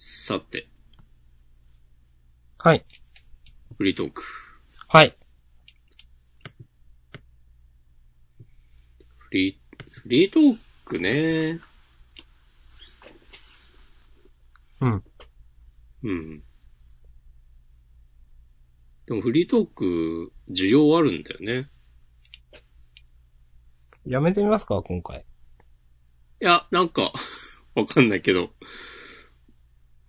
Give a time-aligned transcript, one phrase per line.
[0.00, 0.68] さて、
[2.56, 2.84] はい。
[3.76, 4.22] フリートーク。
[4.86, 5.12] はい。
[9.18, 9.56] フリー、
[10.02, 11.58] フリートークね。
[14.80, 15.04] うん。
[16.04, 16.42] うん。
[19.06, 21.68] でもフリートーク、需要あるんだよね。
[24.06, 25.24] やめてみますか今回。
[26.40, 27.12] いや、なんか、
[27.74, 28.52] わかんないけど、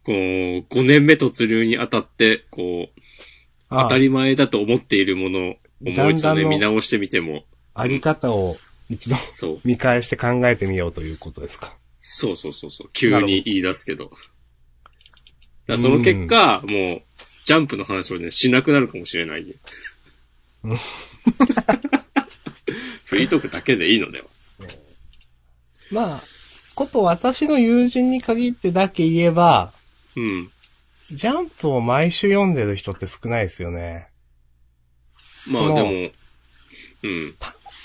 [0.10, 3.02] こう、5年目突入にあたって、こう、
[3.70, 7.44] あ当たり前だと思っているものをもう一度ね、見直してみても、
[7.76, 8.58] あり方を
[8.90, 9.62] 一度そう。
[9.64, 11.78] 見返して考えてみようということですか。
[12.02, 12.90] そうそうそうそう。
[12.92, 14.10] 急に言い出すけど。
[15.68, 17.02] だその結果、もう、
[17.46, 19.54] ジャンプの話をね、しなくなるかもしれないね。
[20.64, 20.78] うん
[23.06, 24.26] フリートークだけでいいのでは。
[25.92, 26.22] まあ、
[26.76, 29.72] こと私の友人に限ってだけ言えば、
[30.16, 30.50] うん。
[31.12, 34.10] ジャンプを毎週読んでる人って少ないですよね。
[35.52, 37.34] まあでも、うん、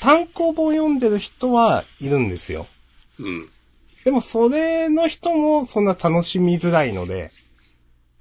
[0.00, 2.66] 単行本読んでる人はいるんですよ。
[3.20, 3.48] うん。
[4.04, 7.30] でもそれの人もそんな楽しみづらいので、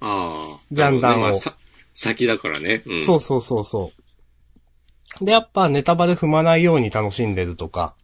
[0.00, 0.60] ああ。
[0.70, 1.54] ジャンダンをまあさ
[1.92, 2.82] 先だからね。
[2.86, 3.04] うん。
[3.04, 3.92] そうそうそうそ
[5.20, 5.24] う。
[5.24, 7.94] で、やっぱネタバレ踏まないように楽しんでるとか、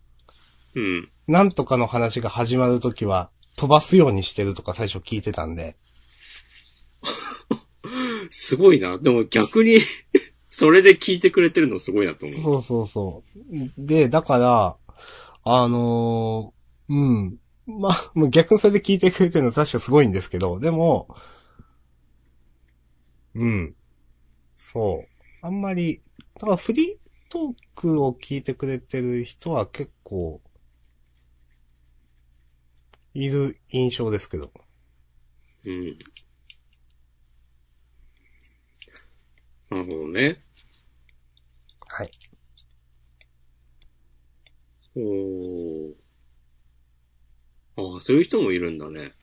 [0.74, 1.08] うん。
[1.26, 5.76] なんとかの話が始まるときは飛ばすようにしてるとか最初聞いてたんで。
[8.30, 8.98] すごいな。
[8.98, 9.78] でも逆に、
[10.50, 12.40] それで聞いてくれてるのすごいなと思う。
[12.40, 13.22] そうそうそ
[13.78, 13.86] う。
[13.86, 14.76] で、だから、
[15.44, 17.38] あのーうん。
[17.66, 21.08] まあ、もう逆にそれで聞いてくれてるの確かすごいんですけど、でも、
[23.34, 23.74] うん。
[24.56, 25.08] そう。
[25.42, 26.02] あんまり、
[26.34, 30.40] だからフリートークを聞いてくれてる人は結構、
[33.14, 34.50] いる印象ですけど。
[35.64, 35.98] うん。
[39.70, 40.40] なるほどね。
[41.88, 42.10] はい。
[44.96, 45.92] おー。
[47.76, 49.14] ああ、そういう人もいるんだね。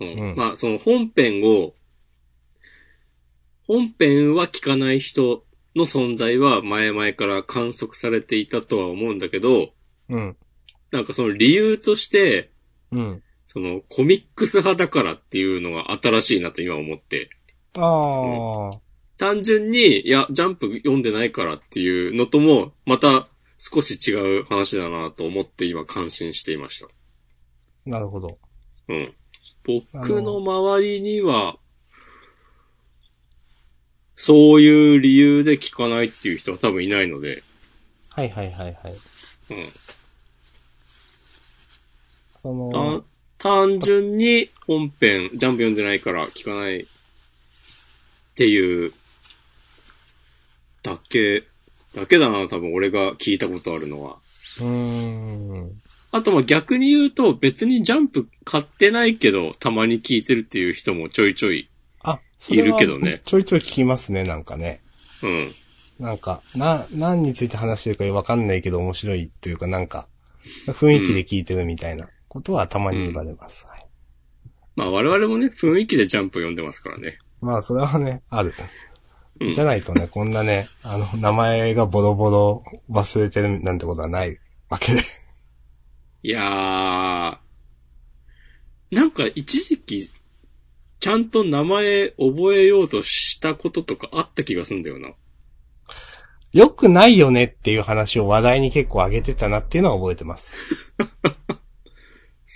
[0.00, 0.30] うん。
[0.30, 1.72] うんまあ、その本編を、
[3.66, 9.72] 本編は聞かない人の存在は前々から観測されていたとは思うんだけど、
[10.08, 10.36] うん。
[10.90, 12.50] なんかその理由として、
[12.90, 13.22] うん。
[13.46, 17.30] そのコミックス派だからっていうのが新しいなと今思って。
[17.74, 18.80] ああ、
[19.22, 26.88] 単純に、いや、ジャンプ読んでないからっていうのとも、また少し違う話だなと思って今感心していました。
[27.86, 28.36] なるほど。
[28.88, 29.14] うん。
[29.62, 31.56] 僕の周りには、
[34.16, 37.44] そういう理由で聞かないっていう人は多分いないので、
[38.08, 38.92] はいはいはいはい。
[38.92, 38.96] うん。
[42.40, 43.04] その、
[43.38, 46.86] た単純に本編、ジャンプ読んでないから聞かないっ
[48.34, 48.92] ていう、
[50.82, 51.44] だけ、
[51.94, 54.18] だけだな、多分俺が聞いたことあるのは。
[54.60, 55.72] うーん。
[56.10, 61.70] あとまあ逆に言うと別にジャンプ買ってないけどたまに聞いてるっていう人もちょいちょい。
[62.02, 64.80] あ、いるけどねちょいちょい聞きますね、なんかね。
[65.22, 65.52] うん。
[66.04, 70.08] なんか、な、何について話してるかわかんないけど面白いっていうかなんか、
[70.66, 73.66] 雰囲気で聞いてるみたいなことはたまに言われます。
[73.66, 73.82] はい
[74.74, 77.18] まあ我々もね、雰囲気でジャンプ読んでますからね。
[77.40, 78.54] まあ、それはね、ある。
[79.46, 84.38] うんじゃないとね、こんなね、あの、名前がボロボロ忘れてるなんてことはない
[84.68, 85.00] わけで。
[86.22, 87.36] いやー、
[88.94, 90.10] なんか一時期、
[91.00, 95.12] ちゃんと名前覚えようとしたこととかあった気がするんだよな。
[96.52, 100.92] 良くないよねっていう話を話題に結構上げてたなっていうのは覚えてます。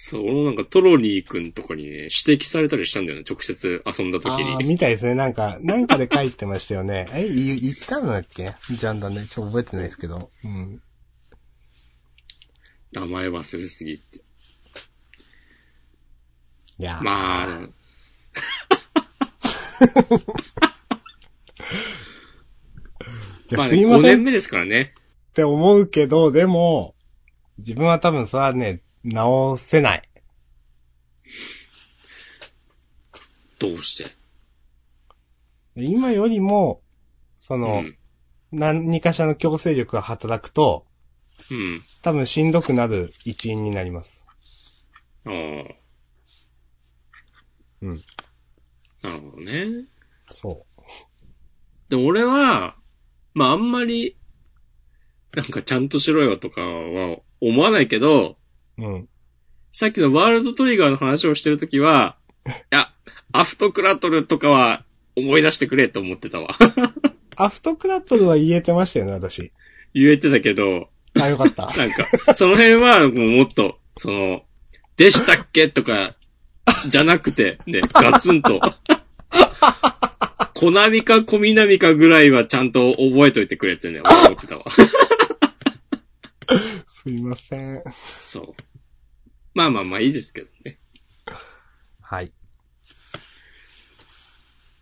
[0.09, 4.59] そのなんかトロリーくんとかにね、指摘されたりしたんだよね、直接遊んだ時ああ。
[4.59, 5.17] みたいですね。
[5.17, 7.09] なんか、なんかで書いてましたよね。
[7.13, 8.55] え、言言ったのだっけ？
[8.71, 9.25] ジャンダンね。
[9.25, 10.31] ちょっと覚えてないですけど。
[10.45, 10.81] うん。
[12.93, 14.19] 名前忘れすぎって。
[16.79, 17.73] いやー、まあ、まあね、
[23.51, 24.95] 5いやすいませんっ年目ですからね。
[25.35, 26.95] て思うけど、でも、
[27.59, 30.06] 自分は多分それはね、直せない。
[33.59, 34.11] どうして？
[35.77, 36.83] 今よりも、
[37.39, 37.99] その、うん。
[38.53, 40.87] 何かしらの強制力が働くと、
[41.51, 41.83] うん。
[42.03, 44.27] 多分しんどくなる一因になります。
[45.27, 45.33] ああ。
[47.83, 48.01] うん。
[49.03, 49.85] なるほどね。
[50.27, 50.63] そ
[51.89, 52.77] でも俺は、
[53.35, 54.17] まああんまり、
[55.35, 58.39] なんかちゃんとしろよとかは思わないけど、
[58.79, 58.83] う。
[58.83, 59.09] うん。
[59.77, 62.17] さっきのワールドトリガーの話をしてるときは、
[62.73, 62.91] や、
[63.33, 64.83] アフトクラトルとかは
[65.17, 66.49] 思い出してくれと思ってたわ。
[67.37, 69.53] アフトクラットルは言えてましたよね、私。
[69.93, 70.89] 言えてたけど、
[71.21, 71.67] あ、よかった。
[71.77, 74.45] なんか、その辺はもうもっと、その、
[74.97, 76.15] でしたっけとか、
[76.89, 78.59] じゃなくて、ね、ガツンと。
[80.55, 84.65] コナミかコミナミかぐらいはちゃんと覚えといてくれってね、思ってたわ。
[86.87, 87.83] すいません。
[88.15, 88.66] そう。
[89.57, 90.77] まあまあまあいいですけどね。
[92.03, 92.31] はい。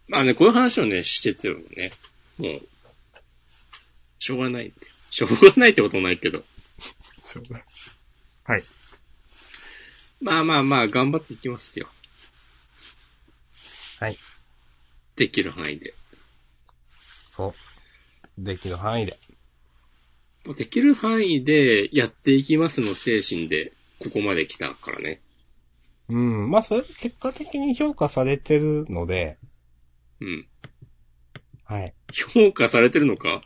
[0.09, 1.93] まあね、こういう話をね、しててもね、
[2.39, 2.61] もう、
[4.19, 4.73] しょうがない。
[5.11, 6.43] しょうがないってことないけど。
[7.23, 7.65] しょうがない。
[8.47, 8.65] はい。
[10.21, 11.87] まあまあまあ、頑張っていきますよ。
[14.01, 14.17] はい。
[15.15, 15.95] できる範囲で。
[17.31, 17.55] そ
[18.39, 18.45] う。
[18.45, 19.17] できる範囲で。
[20.59, 25.21] できる範囲でやっていきますの精神で、ここまで来たからね。
[26.09, 26.51] うん。
[26.51, 29.39] まあ、それ結果的に評価されてるので、
[30.21, 30.49] うん。
[31.65, 31.95] はい。
[32.13, 33.41] 評価されてるのか？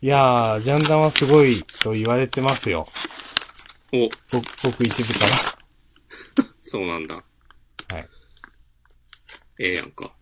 [0.00, 2.86] いやー、ジャンダンはすごいと言われてますよ。
[3.92, 3.98] お、
[4.32, 5.58] 僕、僕一部か
[6.62, 7.16] そうなんだ。
[7.90, 7.96] ら。
[7.96, 8.08] はい。
[9.60, 10.14] ええやんか。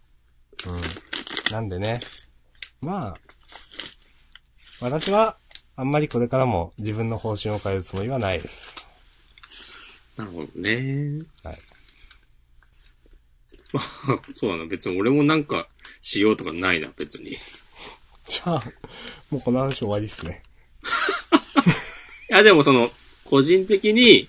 [0.67, 1.53] うん。
[1.53, 2.01] なんでね。
[2.81, 3.17] まあ、
[4.81, 5.37] 私は、
[5.75, 8.76] あんまりこれからも自分の方針を変えるつもりはないです。
[10.17, 11.19] なるほどね。
[11.43, 11.59] はい。
[13.73, 14.67] まあ、そうだな。
[14.67, 15.69] 別に俺もなんか
[16.01, 17.31] しようとかないな、別に。
[17.31, 17.37] い
[18.29, 18.65] じゃあ、
[19.31, 20.43] もうこの話終わりっすね。
[22.29, 22.91] や、でもその、
[23.25, 24.29] 個人的に、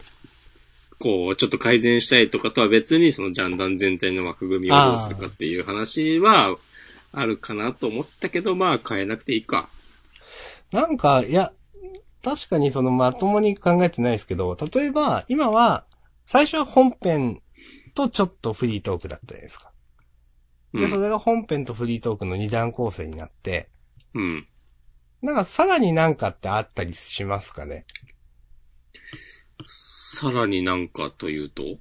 [0.99, 6.57] こう、ちょっと改善したいとかとは別に、そのジャンダン全体の枠組みをどうするかっていう話は、
[7.11, 9.69] あるかなと思ったけど、まあ変えなくていいか。
[10.71, 11.51] なんか、いや、
[12.23, 15.85] 確かにそのまともに考えてないですけど、例えば、今は、
[16.25, 17.41] 最初は本編
[17.93, 19.71] とちょっとフリートークだったじゃないですか。
[20.73, 20.89] で、うん。
[20.89, 23.69] それが本編とフリートークの二段構成になって、
[24.13, 24.47] うん。
[25.21, 27.85] なんかさらになんかってあったりしますかね？
[29.67, 31.63] さらになんかというと？
[31.63, 31.79] い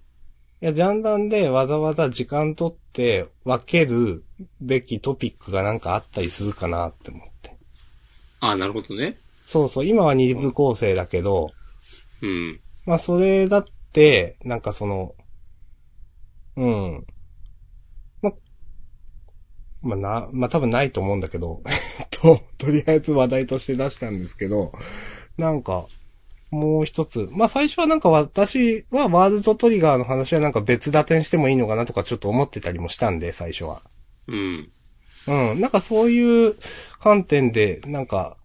[0.61, 4.25] や、ジャンダンでわざわざ時間取って分ける
[4.61, 7.57] べきトピックがなんかあったりするかなって思って。
[8.41, 9.19] ああ、なるほどね。
[9.47, 11.53] そうそう、今は二部構成だけど、
[12.21, 12.61] うん。
[12.85, 15.15] まあそれだって、なんかその、
[16.57, 17.07] うん。
[18.23, 18.33] ま、
[19.83, 21.63] まあな、まあ多分ないと思うんだけど、
[22.11, 24.73] と、とりあえず話題として出したんですけど、
[25.39, 25.87] なんか、
[26.51, 27.29] もう一つ。
[27.31, 33.81] まあ最初はなんか私はワールドトリガーの話はなんか別打点してもいいのかなとかちょっと思ってたりもしたんで、最初は。
[34.27, 34.73] うん。
[35.29, 35.61] うん。
[35.61, 36.57] なんかそういう
[36.99, 38.37] 観点で、なんか、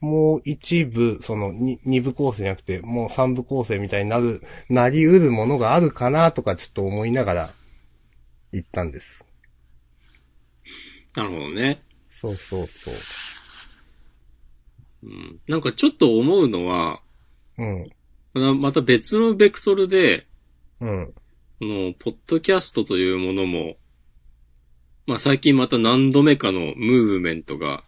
[0.00, 7.48] もう一部、そのに二部構成じゃなくて、もう三部構成みたいになる、なり得るものがあるかなとかちょっと思いながら
[8.52, 9.24] 言ったんです。
[11.16, 11.82] なるほどね。
[12.08, 12.94] そうそうそう。
[15.04, 15.40] うん。
[15.48, 17.00] なんかちょっと思うのは、
[17.58, 17.90] うん。
[18.60, 20.26] また別のベクトルで、
[20.80, 21.12] うん。
[21.58, 23.76] この、ポッドキャストというものも、
[25.06, 27.84] まあ最近また何度目かのムーブメントが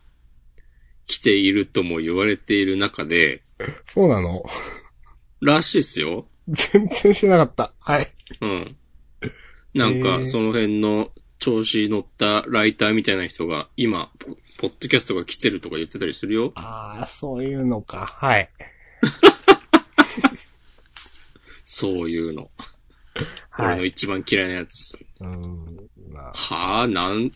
[1.08, 3.43] 来ているとも言われている中で、
[3.87, 4.44] そうなの
[5.40, 6.26] らしいっすよ。
[6.46, 7.72] 全然知らなかった。
[7.81, 8.06] はい。
[8.40, 8.76] うん。
[9.75, 16.53] なんへか、ーその辺の調子乗ったライターみたいな人が、今、ポポッドキャストが来てるとか言ってたりするよ。
[16.56, 18.06] ああ、そういうのか。
[18.06, 18.50] はい。
[21.65, 22.50] そういうの。
[23.50, 23.67] はい。
[23.69, 24.98] 俺の一番嫌いなやつ。
[25.20, 25.88] うん。
[26.10, 27.31] まはあ、なん、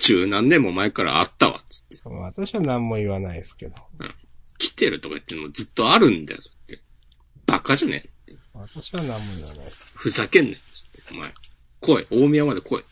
[0.00, 2.00] 中何年も前からあったわ、つって。
[2.04, 3.74] あ、私は何も言わないですけど。
[4.58, 6.80] 来てるとか言ってるのずっとあるんだよ、って。
[7.46, 8.10] バカじゃねえ。
[8.54, 9.66] 私は何も言わない。
[9.94, 11.14] ふざけんなよ、つって。
[11.14, 11.30] お前、
[11.80, 12.84] 来い、大宮まで来い、つ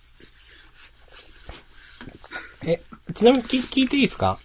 [2.62, 2.70] って。
[2.70, 4.38] え、ちなみに聞聞いていいですか？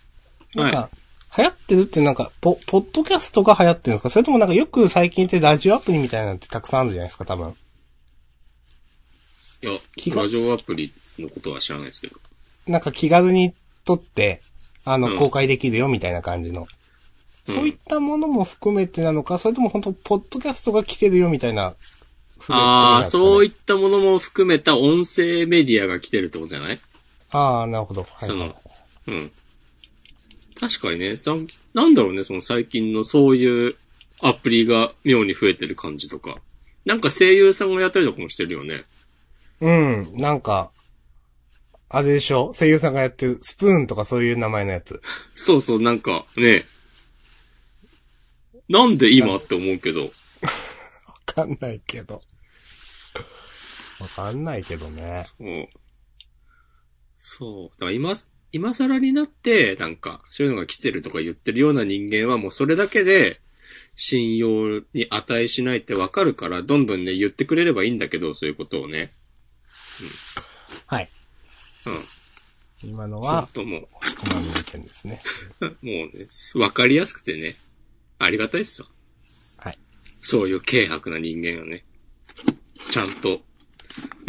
[0.56, 0.90] なんか、は
[1.38, 4.10] 流行ってるってなんか、ポ、ポッドキャストが流行ってるんですか？
[4.10, 7.56] それともなんかよく最近ってラジオアプリみたいなのってたくさんあるじゃないですか、多分。
[9.62, 9.72] いや
[10.16, 12.18] ラジオアプリのことは知らないですけど。
[12.68, 13.54] なんか気軽に
[13.86, 14.42] 撮って、
[14.86, 16.62] あの、うん公開できるよみたいな感じの。
[16.62, 16.68] うん
[17.46, 21.76] そういったものも含めてなのか、それとも本当ポッドキャストが来てるよみたいな。
[22.48, 26.80] ああ、そういいったものも含めた音声メディアが来てるってことじゃない？
[27.32, 28.04] ああ、なるほど。
[28.04, 28.56] はい、その
[29.08, 29.32] うん。
[30.58, 33.76] 確かにね、なんなんだろうね、その最近のそういう
[34.22, 36.38] アプリが妙に増えてる感じとか。
[36.86, 38.84] なんか声優さんがやったりとかもしてるよね。
[39.60, 40.72] うん、なんか、
[41.94, 42.54] あれでしょ？
[42.54, 45.00] 声優さんがやってるスプーンとかそういう名前のやつ。
[45.36, 46.64] そうそう、なんかね、
[48.68, 50.08] なんで今って思うけど、わ
[51.26, 52.24] かんないけど。
[54.00, 55.24] わかんないけどね。
[55.38, 55.68] そう。
[57.18, 57.80] そう。
[57.80, 58.16] だから今、
[58.52, 63.40] 今更になって、なんか、そういうのが来てるとか言ってるような人間はもうそれだけで、
[63.96, 69.12] 信用に値しないってわかるから、どんどんね、言ってくれればいいんだけど、そういうことをね。
[70.88, 71.10] はい。
[71.86, 72.90] うん。
[72.90, 75.22] 今の本は、当もう、コマの意見ですね。
[75.62, 77.56] もうね、わかりやすくてね、
[78.20, 78.88] ありがたいっすわ。
[79.60, 79.80] はい。
[80.22, 81.86] そういう軽薄な人間がね、
[82.92, 83.42] ちゃんと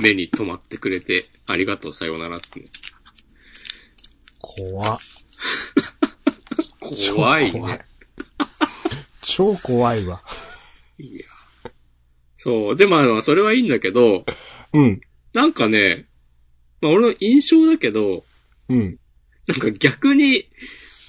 [0.00, 2.70] 目に留まってくれて、ありがとう、さようならってね。
[4.40, 4.99] 怖っ
[6.80, 7.87] 怖い超怖いね。。
[9.23, 10.23] 超怖いわ。
[10.99, 11.25] いや。
[12.37, 12.76] そう。
[12.76, 14.25] で、まあ、それはいいんだけど、
[14.75, 15.00] うん。
[15.32, 16.06] なんかね、
[16.84, 18.22] まあ俺の印象だけど、
[18.68, 18.98] うん。
[19.48, 20.44] なんか逆に、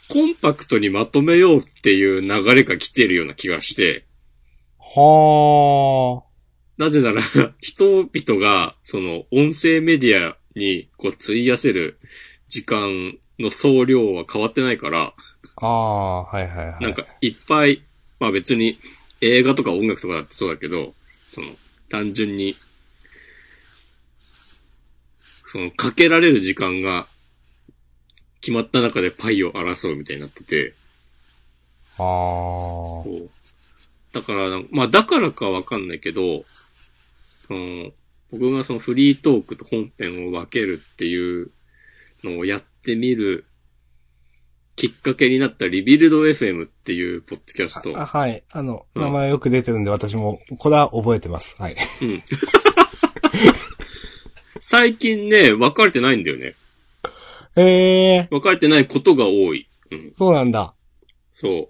[0.09, 4.05] コンパクトにまとめようっていう流れが来てるような気がして、
[4.77, 6.23] は
[6.77, 7.21] なぜなら、
[7.59, 11.99] 人々が、その、音声メディアに、こう、費やせる
[12.47, 15.13] 時間の総量は変わってないから、
[15.57, 15.65] あ。
[15.65, 16.83] ああ、はいはいはい。
[16.83, 17.81] なんか、いっぱい、
[18.21, 18.79] まあ別に、
[19.19, 20.93] 映画とか音楽とかだってそうだけど、
[21.27, 21.47] その、
[21.89, 22.55] 単純に、
[25.55, 27.07] その、かけられる時間が、
[28.41, 30.73] 決まった中でパイを争うみたいになってて、
[31.97, 32.03] ああ。
[32.03, 33.29] そう。
[34.11, 36.43] だからまあだからかわかんないけど、
[37.47, 37.91] その、
[38.31, 41.51] 僕がそのフリートークと本編を分けるっていう
[42.25, 43.45] のをやってみる
[44.75, 47.97] きっかけになったリビルド FM っていうポッドキャスト。
[47.97, 48.43] あはい。
[48.51, 51.55] あの、うん名前よく出てるんで、私も、これは覚えてます。
[51.57, 51.77] はい。
[52.01, 52.21] うん。
[54.67, 56.55] 最近ね、分かれてないんだよね。
[57.55, 59.69] ええ分かれてないことが多い。
[59.91, 60.13] うん。
[60.17, 60.73] そうなんだ。
[61.31, 61.69] そ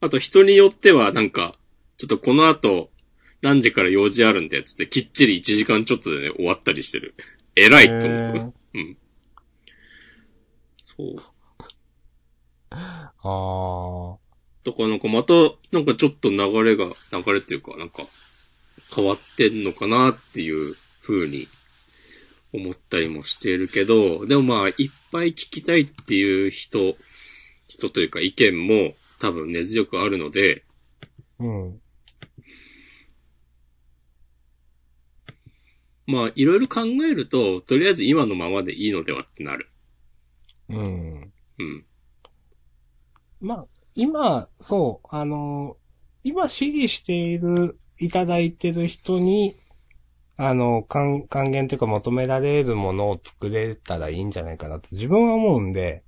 [0.00, 1.54] あと人によってはなんか、
[1.96, 2.90] ちょっとこの後、
[3.40, 7.14] 何時から用事あるんで、つってきっちり1時間ちょっとでね、終わったりしてる。
[7.54, 8.52] 偉いと思へうー。
[8.74, 8.98] うん。
[10.82, 11.16] そう。
[12.70, 14.18] ああ。
[14.64, 15.34] とかなんかまた、
[15.70, 18.02] なんかちょっと流れが、流れっていうか、なんか、
[18.94, 21.46] 変わってんのかなっていう風に
[22.52, 24.74] 思ったりもしているけど、でもまあ、いっ
[25.12, 26.94] ぱい聞きたいっていう人、
[27.68, 30.64] 人というか意見も多分根強くあるので、
[31.38, 31.80] うん。
[36.06, 39.68] まあ、いろいろ考えると、とりあえず今のままでいいのではってなる。
[40.68, 41.32] うん。
[41.58, 41.84] うん。
[43.40, 45.76] まあ、今、そう、あの、
[46.22, 49.56] 今支持している、いただいてる人に、
[50.36, 56.02] あの、還還元というか求められるものを作れたらいいんじゃないかなと自分は思うんで、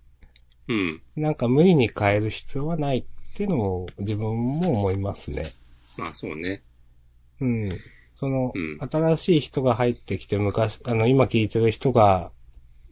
[0.69, 1.03] うん。
[1.17, 3.05] なんか無理に変える必要はないっ
[3.35, 5.47] ていうのも自分も思いますね。
[5.97, 6.63] まあ、そうね。
[7.41, 7.71] うん。
[8.13, 12.33] その、うん新しい人が入ってきて昔、あの、今聞いてる人が、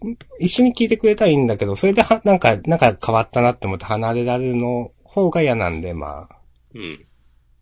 [0.05, 6.37] ん一緒に聞いてくれたらいいんだけど、それでは、なんか、なんか変わったなって思って離れられるの方が嫌なんで、まあ。
[6.75, 7.07] うん。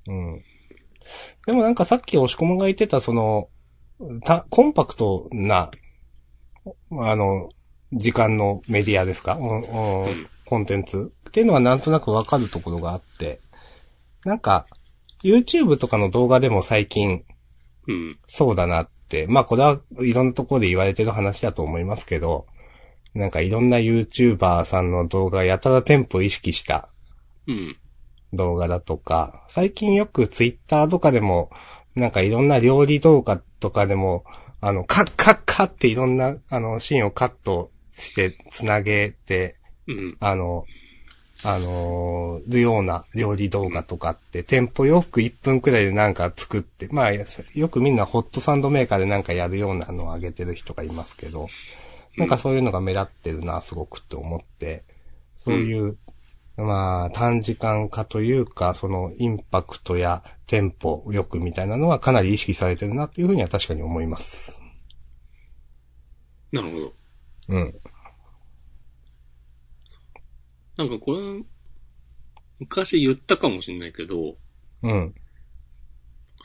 [0.08, 0.44] うん。
[1.46, 3.48] でもなんかさっき押し込まが言ってた、その、
[4.24, 5.70] た、コンパクトな、
[6.92, 7.50] あの、
[7.92, 13.40] 時間のメディアですか、うんうん、コンテンツっていうのはなんとなくわかるところがあって、
[14.24, 14.64] なんか、
[15.22, 17.24] YouTube とかの動画でも最近、
[17.86, 18.18] うん。
[18.26, 22.46] そうだなって、まあこれはいろんなところで言われてる話だと思いますけど、
[23.14, 26.88] なんかいろんな YouTuber さんの動画やたらテンポ意識した。
[27.46, 27.76] うん。
[28.36, 31.50] 動画だとか、最近よく Twitter とかでも、
[31.94, 34.24] なんかいろんな料理動画とかでも、
[34.60, 40.16] あの、カッカッカッっていろんな、あの、シーンをカットして繋げて、うん。
[40.20, 40.64] あの、
[41.46, 51.48] あのーるような料理動画とかって、テンポよく1分くらいでなんか作って、まあ、よくみんなホットサンドメーカーでなんかやるようなのを上げてる人がいますけど、
[52.16, 54.84] なんかそういうのが目立ってるな、すごくって思って、
[55.36, 55.98] そういう、
[56.56, 64.60] まあ、短時間化というか、そのインパクトやテンポよくみたいなのはかなり意識されてるなっていうふうには確かに思います。
[66.52, 66.92] なるほど。
[67.48, 67.72] うん。
[70.76, 71.18] なんかこれ、
[72.60, 74.36] 昔言ったかもしれないけど、
[74.82, 75.14] うん。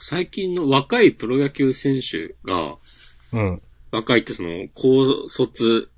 [0.00, 2.76] 最近の若いプロ野球選手が、
[3.32, 3.62] うん。
[3.92, 5.90] 若いってその、高卒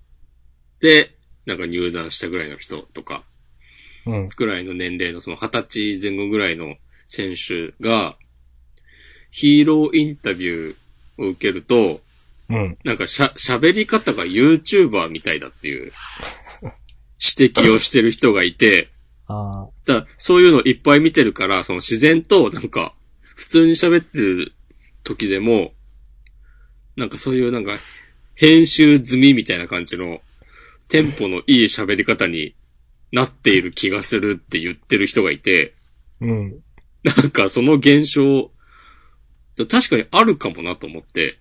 [0.81, 1.17] で、
[1.47, 3.32] なんか入団したぐらいの人とか、うん。
[4.05, 8.17] ぐらいの年齢のその二十歳前後ぐらいの選手が、
[9.31, 12.01] ヒーローインタビューを受けると、
[12.49, 12.79] うん。
[12.85, 15.91] なんかしゃ、喋り方が YouTuber みたいだっていう
[17.37, 18.91] 指摘をしてる人がいて、
[19.27, 19.69] ああ。
[19.87, 22.95] だそういうのいっぱい見てるから、その自然となんか、
[23.35, 24.53] 普通に喋ってる
[25.05, 25.73] 時でも、
[26.97, 27.73] なんかそういうなんか、
[28.35, 30.21] 編集済みみたいな感じの、
[30.89, 32.55] テンポのいい喋り方に
[33.13, 35.75] なっている気がするって言ってる人がいて、
[36.21, 36.61] うん。
[37.05, 38.51] なんかその現象、
[39.57, 41.39] 確かにあるかもなと思って、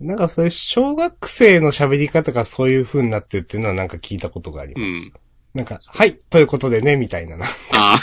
[0.00, 4.84] なんかそれ、小学生の喋り方がそういう風になってるっていうのはなんか聞いたことがあります。
[4.84, 5.12] うん。
[5.54, 7.46] なんか、はい、ということでね、みたいなな。
[7.46, 7.98] ああ。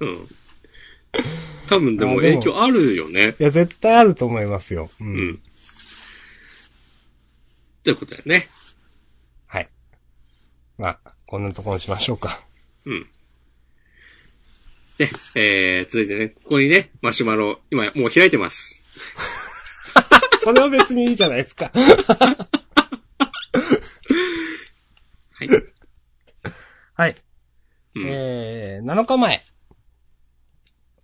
[0.00, 0.28] うん。
[1.66, 3.34] 多分でも影響あるよね。
[3.38, 4.90] いや、絶対あると思いますよ。
[5.00, 5.04] う。
[5.04, 5.34] うんん。
[5.34, 5.36] っ
[7.82, 8.48] てことだよね。
[9.46, 9.68] はい。
[10.78, 12.40] まあ、こんなところにしましょうか。
[12.86, 13.06] うん。
[14.98, 18.84] で、えー、続いてね、ここにね、マシュマロ、今もう開いてます。
[20.42, 21.70] それは別にいいじゃないですか。
[25.32, 25.48] はい。
[26.94, 27.14] はい。
[27.94, 29.40] うんえー、7日前。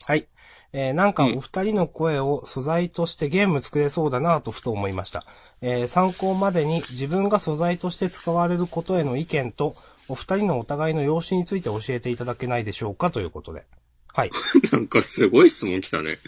[0.07, 0.27] はい。
[0.73, 5.25] えー、なんかお二人の声を素材としてゲーム作れそうだなとふと思いました。
[5.61, 9.77] えー、参考までに自分が素材として使われることへの意見と、
[10.09, 13.67] お二人のお互いの容姿について教えていただけないでしょうかということで。
[14.13, 14.31] はい。
[14.73, 16.19] なんかすごい質問来たね。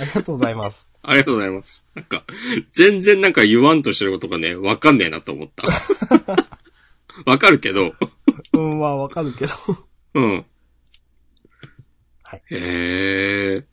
[0.00, 0.92] ありがとうございます。
[1.02, 1.86] ありがとうございます。
[1.94, 2.24] なんか、
[2.72, 5.66] 全然なんか言わんとしてることがね、わかんねえなと思った。
[7.26, 7.94] わかるけど、
[8.52, 9.52] うん、まあわかるけど。
[10.14, 10.46] うん。
[12.22, 12.42] はい。
[12.50, 13.64] へえ。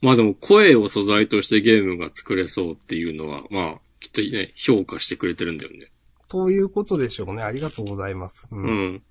[0.00, 5.90] まあでも声を素材としてゲームが作れそうっていうのは、まあ、きっとね、評価してくれてるんだよね。
[6.30, 7.42] ということでしょうね。
[7.42, 8.48] ありがとうございます。
[8.52, 8.56] う。
[8.56, 9.02] うんん。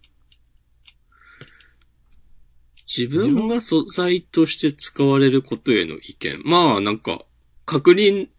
[2.88, 6.42] 自分が素材として使われることへの意見。
[6.46, 7.26] まあなんか、
[7.66, 8.30] 確認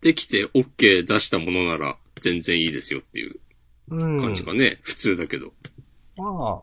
[0.00, 3.40] できて OK 出したものなら全然いいですよっていう
[3.90, 4.20] うん。
[4.20, 4.80] 感じかね。
[4.82, 5.52] 普通だけど。
[6.16, 6.62] まあ、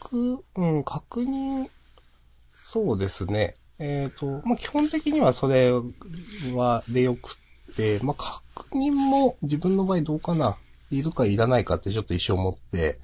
[0.00, 1.68] 確、うん、確認、
[2.50, 3.56] そうですね。
[3.78, 5.70] えっ、と、まあ基本的にはそれ
[6.54, 7.36] はでよく
[7.72, 10.56] って、まあ確認も自分の場合どうかな。
[10.90, 12.98] いるかいらないかってちょっと一生思って、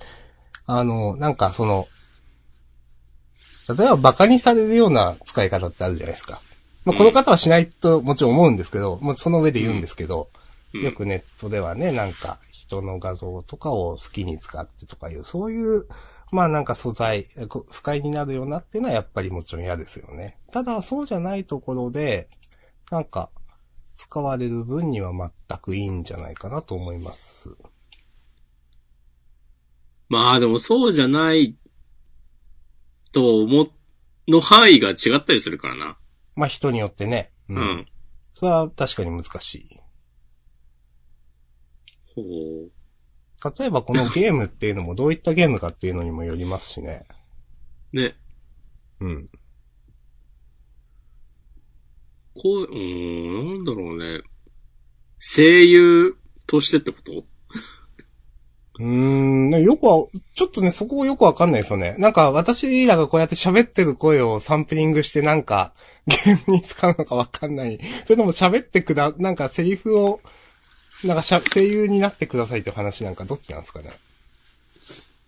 [0.66, 1.86] あの、なんかその、
[3.76, 6.40] 例えば馬鹿にされるような使い方ってあるじゃないですか。
[6.84, 10.44] まあこの方はしないともちろん思うんですけど、まあその上で言うんですけど、うん
[10.82, 15.86] よくネットではね、なんか人の画像とかを好きに使ってとかいう、そういう、
[16.32, 20.36] まあなんか素材、こ不快になるようなっていうのはやっぱりもちろん嫌ですよね。
[20.52, 22.28] ただそうじゃないところで、
[22.90, 23.30] なんか
[23.94, 27.56] 使われる分には全くいいんじゃないかなと思います。
[30.14, 31.56] まあでもそうじゃない
[33.10, 33.66] と思っ、
[34.28, 35.98] の範囲が違ったりするからな。
[36.36, 37.32] まあ人によってね。
[37.48, 37.86] ううん。
[38.32, 39.80] それは確かに難しい。
[42.14, 43.58] ほう。
[43.58, 47.08] 例えばこのゲームっていうのもどういったゲームかっていうのにもよりますしね。
[47.92, 48.14] ね。
[49.00, 49.28] うん。
[52.36, 54.22] こう、うーん、なんだろうね。
[55.18, 57.24] 声優としてってこと？
[58.78, 61.94] うーん、ねよくは、ちょっとね、そこよくわかんないですよね。
[61.98, 65.74] なんか、私らがこうやって喋ってる声をサンプリングしてなんか、
[66.06, 67.78] ゲームに使うのかわかんない。
[68.04, 70.20] それとも喋ってくだ、なんかセリフを、
[71.04, 73.90] なんかしゃ、声優になってくださいって話なんかどっちなんですかね。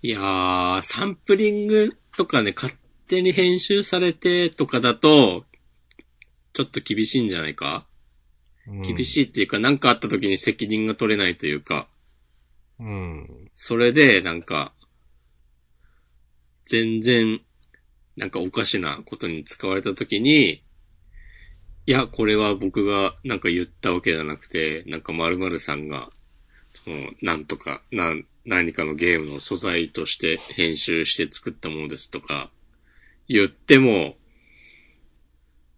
[0.02, 2.74] いやー、サンプリングとかね、勝
[3.06, 5.44] 手に編集されてとかだと、
[6.52, 7.86] ちょっと厳しいんじゃないか、
[8.66, 11.86] うん、厳しいっていうか、なんかあった時に責任が取れないというか、
[12.78, 13.50] うん。
[13.54, 14.74] それで、なんか、
[16.66, 17.40] 全然、
[18.16, 20.62] なんかおかしなことに使われた時に、
[21.86, 26.10] いや、これは僕がなんか言ったわけじゃなくて、なんか〇〇さんが、
[26.66, 32.50] そのなんとか、なん、何かのゲームの素材として編集して作ったものですとか、
[33.28, 34.16] 言っても、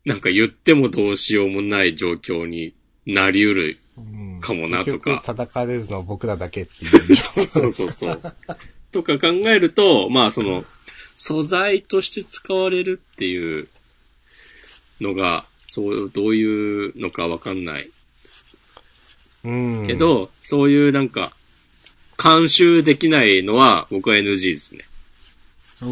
[0.05, 3.77] なんか言ってもどうしようもない状況になりうる。
[3.99, 7.17] うんかもなとか結局叩かれるのは僕らだけっていう。
[7.17, 8.21] そうそうそうそう。
[8.93, 10.65] とか考えると、まあその、
[11.17, 13.69] 素材として使われるっていう
[15.01, 17.91] のが、そう、どういうのかわかんない。
[19.45, 19.87] うん。
[19.87, 21.33] け、ど、そういうなんか、
[22.23, 24.85] 監修できないのは僕は NG ですね。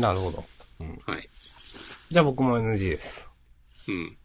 [0.00, 0.44] なるほど。
[1.06, 1.28] はい。
[2.10, 3.30] じゃあ僕も NG です。
[3.88, 4.16] うん。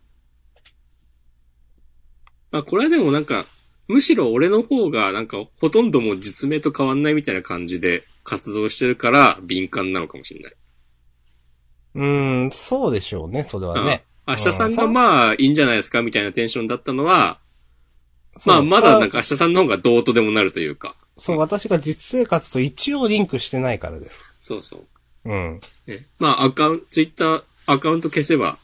[2.51, 3.45] まあこれはでもなんか、
[3.91, 10.53] むしろ俺の方がなんかほとんどもう実名と変わんないみたいな感じで活動してるから敏感なのかもしれない。
[11.95, 12.05] う
[12.47, 14.05] ん、そうでしょうね、それはね。
[14.25, 17.39] 明日さんがうんまあいいんじゃないですかみたいなテンションだったのは、
[18.45, 20.95] まあまだなんか明日さんの方がどうとでもなるというか。
[21.17, 24.37] そう、私が実生活と一応リンクしてないからです。
[24.39, 24.85] そうそう。
[25.25, 25.59] うん。
[25.85, 28.57] ね、まあアカウント、ツイッターアカウント消せば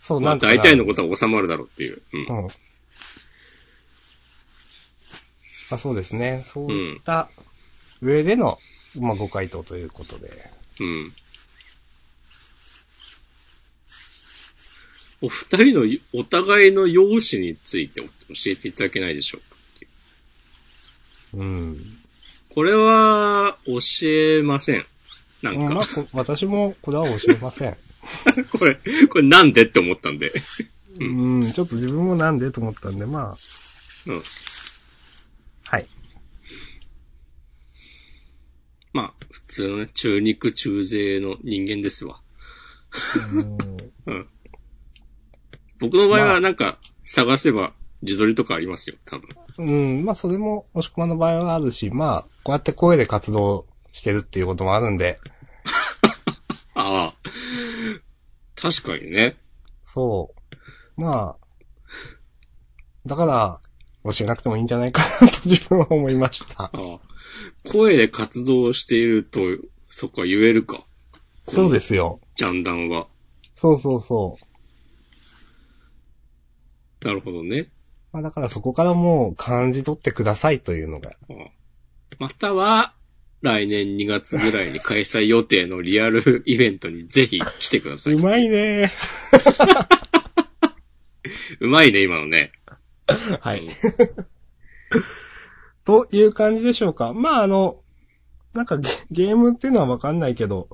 [0.00, 2.02] そう、まあなんとかな大体のことは収まるだろうっていう。
[2.12, 2.44] うん。
[2.44, 2.50] うん。
[5.70, 6.42] まあそうですね。
[6.46, 7.28] そういった
[8.00, 8.58] 上での、
[9.00, 10.28] まあご回答ということで。
[10.80, 11.12] うん。
[15.20, 18.08] お二人のお互いの容姿について教
[18.46, 19.56] えていただけないでしょうか
[21.34, 21.76] ううん。
[22.48, 23.78] これは、教
[24.08, 24.84] えません。
[25.42, 27.76] なんか、うんまあ、こ私もこれは教えません。
[28.58, 28.76] これ、
[29.08, 30.32] これなんでって思ったんで。
[31.00, 33.36] うん、ちょっと自分もなんでと思ったんで、まあ、
[34.06, 34.22] うん。
[35.64, 35.86] はい。
[38.98, 42.20] まあ、普通のね、中肉中背の人間ですわ。
[44.06, 44.28] うん。
[45.78, 49.28] 僕の場合まあはなんか、探せば自撮りとかありますよ、多分。
[49.58, 55.20] うん、まあそれも、押し込まの場合はあるし、まあ、こうやって声で活動してるっていうこともあるんで、
[56.74, 57.14] ああ。
[58.60, 59.36] 確かにね。
[59.84, 60.34] そ
[60.96, 61.00] う。
[61.00, 61.46] まあ、
[63.06, 63.60] だから、
[64.12, 66.64] 教えなくてもいいんじゃないかなと自分は思いました。
[66.64, 67.07] ああ。
[67.66, 69.40] 声で活動していると、
[69.88, 70.84] そっか、言えるか。
[71.48, 72.20] そうですよ。
[72.34, 73.06] ジャンダンは。
[73.56, 74.44] そうそうそう。
[77.06, 77.68] なるほどね。
[78.12, 81.10] まあだからそこからもう感じ取ってくださいというのが。
[81.10, 81.34] ああ
[82.18, 82.94] または、
[83.40, 88.14] 来年2月ぐらいに開催予定のリアルイベントにぜひ来てください。
[88.14, 88.92] うまいね
[91.60, 92.50] うまいね、今のね。
[93.40, 93.72] はいうん。
[95.88, 97.14] という感じでしょうか。
[97.14, 97.78] まああの、
[98.52, 100.68] なんかゲゲームっていうのはわかんないけど、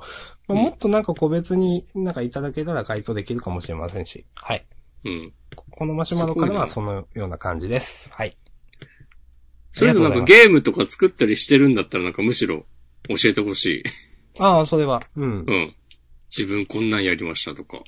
[0.48, 4.27] まあ、もっとなんか個別になんかいただけたら回答できるかもしれませんし。
[4.35, 4.66] はい。
[5.05, 5.33] うん。
[5.55, 8.12] ここのマシュマロからはすそのような感じです。
[8.12, 8.37] はい。
[9.70, 12.64] それでもなんかゲームとか作ったりしてるんだったらなんかむしろ
[13.09, 13.85] 教えてほしい。
[14.42, 15.00] ああ、それは。
[15.14, 15.44] うん。
[15.46, 15.74] うん。
[16.37, 17.85] 自分こんなんやりましたとか。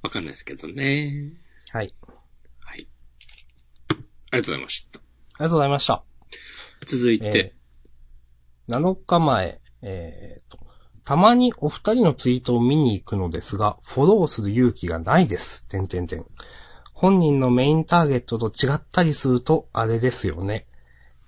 [0.00, 1.34] わかんないですけどね。
[1.72, 1.92] はい。
[2.05, 2.05] はい。
[4.30, 4.98] ありがとうございました。
[4.98, 6.04] ありがとうございました。
[6.86, 7.56] 続いて、えー
[8.68, 10.58] 7日前、えーと、
[11.04, 15.66] たまにお二人のツイートを見に行くのですが、フォローする勇気がないです。
[15.66, 16.26] てんてんてん。
[16.92, 20.66] 本人のメインターゲットと違ったりするとあれですよね。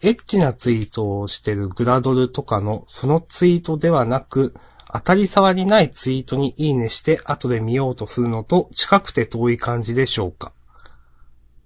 [0.03, 4.55] エッチなツイートをしてるグラドルとかのそのツイートではなく、
[4.93, 10.53] 当たり障りないツイートにいいねして後で見ようとするのと近くて遠い感じでしょうか。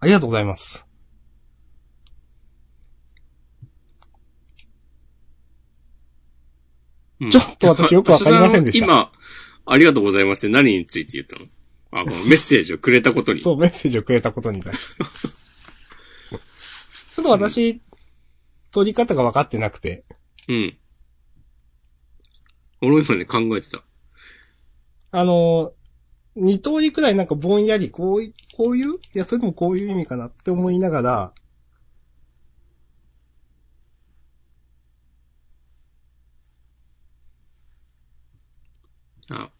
[0.01, 0.92] ありがとうございます。
[7.23, 9.13] うんちょっと私よくわかりませんでした今、
[9.67, 11.47] ありがとうございますって何について言ったの？
[11.93, 13.41] あ、このメッセージをくれたことに。
[13.43, 15.05] そう、メッセージをくれたことに対して。
[17.15, 17.81] ちょっと私、
[18.73, 20.05] 取り方が分かってなくて。
[20.49, 20.77] うん。
[22.81, 23.85] 俺も今ね、考えてた。
[25.13, 25.71] あの、
[26.35, 28.95] 二通りくらいなんかぼんやり、こうい、こういう？
[28.95, 31.35] いや、それでもこういう意味かなって思いながら、
[39.31, 39.51] あ。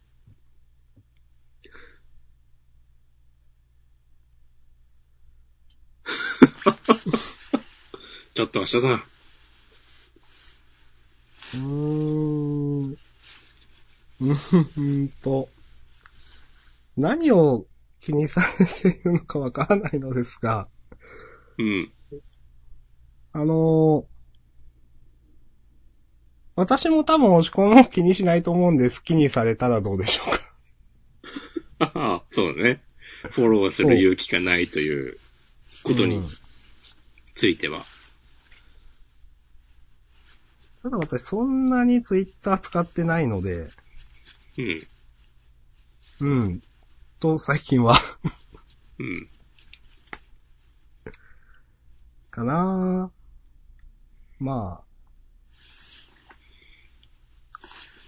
[8.33, 9.03] ちょっと明日さん。
[11.55, 15.49] うーん、うーんと、
[16.97, 17.65] 何を
[17.99, 20.67] 気にされているのかわからないのですが、
[21.57, 21.91] うん。
[23.33, 24.05] あの
[26.55, 31.91] 私も多分押し込みも気にしないと思うんで好きにされたらどうでしょうか。
[31.95, 32.81] ああ、そうだね。
[33.31, 35.17] フォローする勇気がないという
[35.83, 36.23] ことにうん
[37.35, 37.79] ついては。
[40.81, 43.67] ただ私そんなにツイッター使ってないので、
[46.19, 46.27] うん。
[46.27, 46.61] うん。
[47.19, 47.95] と、最近は、
[48.99, 49.29] うん。
[52.29, 53.11] かな
[54.39, 54.92] まあ。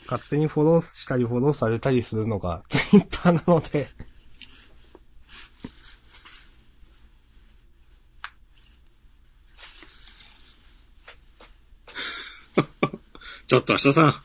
[0.05, 3.87] 勝手にフォローしたりフォローされたりするのが ツイッターなので、
[13.47, 14.05] ちょっと明日さん。
[14.07, 14.23] あ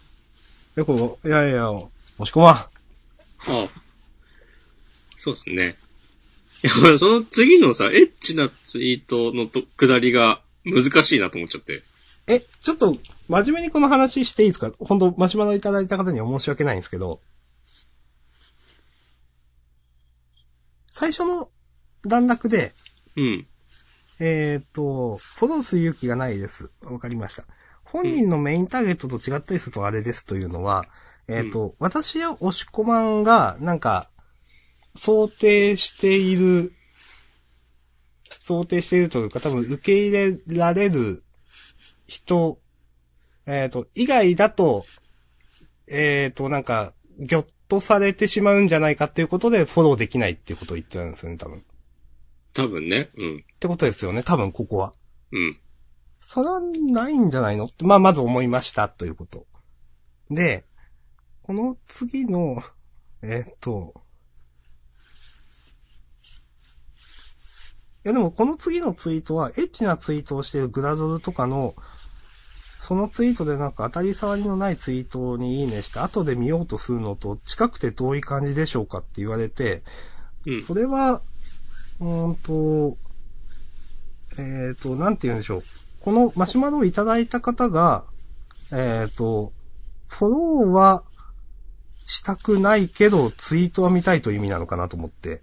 [0.77, 0.93] よく、
[1.27, 1.89] いやいや、押
[2.25, 2.55] し込まん。
[2.55, 2.69] あ。
[5.17, 5.75] そうですね。
[6.63, 11.83] いや、その次のさ、エッチなツイートのと、くだりが難しいなと思っちゃって。
[12.33, 12.97] え、ちょっと、
[13.29, 14.71] 真面目にこの話していいですか？
[14.79, 17.21] 本当マシュマロいただいた方には申し訳ないんですけど、
[20.91, 21.51] 最初の
[22.07, 22.73] 段落で、
[23.17, 23.47] うん。
[24.21, 26.73] えっ、と、フォローする勇気がないです。
[26.83, 27.45] わかりました。
[27.85, 30.85] 本人のメインターゲットと違ったりするとあれですというのは、
[31.27, 34.09] えっ、と、私や押し込まんが、なんか、
[34.95, 36.73] 想定している、
[38.39, 41.25] 想定しているというか、多分受け入れられる
[42.11, 42.59] 人、
[43.47, 44.83] えっ、と、以外だと、
[45.89, 51.59] えっ、と、なんか、ぎょっとされてしまうんじゃないかっていうことでフォローできないっていうことを言ってたんですよね、多分。
[51.59, 51.63] っ
[52.53, 53.11] 多分ね。
[53.17, 53.45] うん。
[53.61, 54.93] てことですよね、多分ここは。
[55.31, 55.61] うん。
[56.19, 57.67] それはないんじゃないの？
[57.67, 59.47] って、まあ、まず思いました、ということ。
[60.31, 60.65] で、
[61.43, 62.61] この次の、
[63.23, 63.95] えーっと、
[68.03, 71.75] いやでもこの次のツイートは、エッチなツイートをしているグラドルとかの、
[72.81, 79.83] そのツイートでなんか当たり障りのないツイートにいいねして、後で見ようとするのと近くてどういう感じでしょうかって言われて、
[80.47, 80.63] うん。
[80.65, 81.21] それは、
[82.01, 82.97] うーんと、
[84.39, 85.61] えっ、と、なんて言うんでしょう。
[86.01, 88.07] このマシュマロをいただいた方が、
[88.73, 89.53] えっ、と、
[90.09, 91.05] フォローは
[91.93, 95.43] したくないけど、ツイートは見たいという意味なのかなと思って。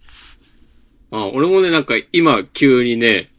[1.11, 3.29] あ、俺もね、なんか今急にね、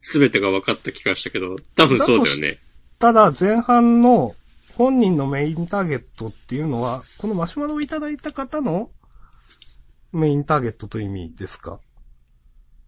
[0.00, 2.58] すべてが分かった気がしたけど、多分そうだよね。
[2.98, 4.34] ただ、前半の
[4.74, 8.90] 本人のメインターゲットっていうのは、このマシュマロをいただいた方の
[10.12, 11.80] メインターゲットという意味ですか？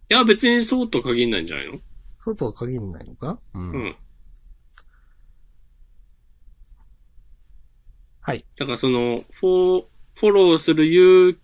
[0.09, 1.79] いや、別にそうと限んないんじゃないの？
[2.19, 3.39] そうとは限らないのか？
[3.53, 3.95] ううん。
[8.19, 8.45] はい。
[8.57, 11.39] だからその、フォフォローする勇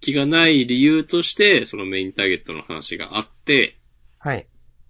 [0.00, 3.78] 気がない理由として、そのメインターゲットの話があって、
[4.18, 4.46] はい。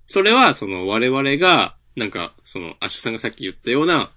[0.06, 4.10] それはその我々が、なんか、その、アシさんがさっき言ったような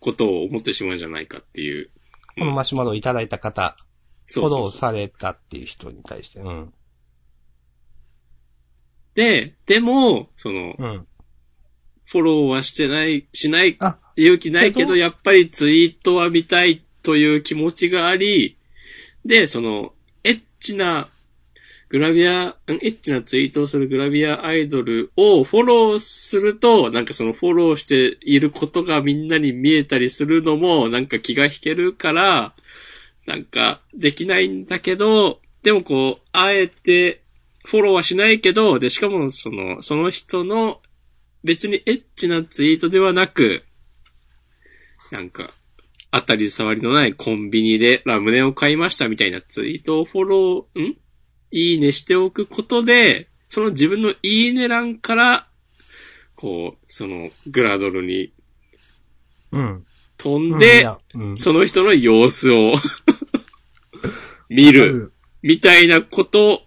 [0.00, 1.90] ことを思ってしまうんじゃないかっていう。
[2.36, 3.76] このマシュマロをいただいた方、
[4.26, 4.70] フォロー。
[4.70, 6.40] されたっていう人に対して。
[6.40, 6.74] うん。
[9.14, 11.06] で、でも、その、うん。
[12.06, 18.58] フォローはしてない、しないあ、勇気ないけどやっぱりツイートは見たいという気持ちがあり、
[19.24, 21.08] で、その、エッチな、
[21.94, 32.52] グラビア、エッチなツイートをするグラビアアイドルをフォローすると、なんかそのフォローしていることがみんなに見えたりするのも、なんか気が引けるから、
[33.26, 37.22] なんかできないんだけど、でもこう、あえて、
[37.64, 40.80] フォローはしないけど、で、しかもその、その人の
[41.44, 43.62] 別にエッチなツイートではなく、
[45.12, 45.52] なんか、
[46.10, 50.96] 当たり障りのないコンビニでラムネを買いましたみたいなツイートをフォロー、ん
[51.56, 55.46] いいねしておくことで、その自分のいいね欄から、
[56.34, 58.32] こう、そのグラドルに
[59.52, 59.84] うん。
[60.16, 61.38] 飛んで、うんうん。
[61.38, 62.74] その人の様子を
[64.50, 65.12] 見る、
[65.42, 66.66] みたいなこと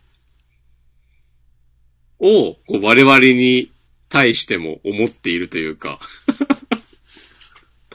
[2.20, 3.70] を、こう我々に
[4.08, 6.00] 対しても思っているというか、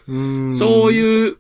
[0.07, 0.53] うん。
[0.53, 0.93] そうう。
[0.93, 1.39] いう、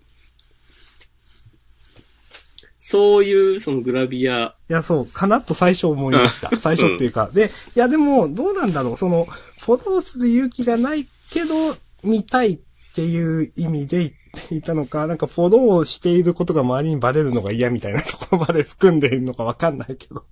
[2.92, 6.50] そういう、そのグラビア、いや、そう、かなと最初思いました。
[6.60, 7.30] 最初っていうか。
[7.32, 8.96] で、いや、でも、どうなんだろう。
[8.98, 11.74] その、フォローする勇気がないけど、
[12.04, 12.58] 見たいっ
[12.94, 14.10] ていう意味で言っ
[14.46, 20.26] ていたのか、なんかフォローしていることが周りにバレるのが嫌みたいなところまで含んでいるのかわかんないけど。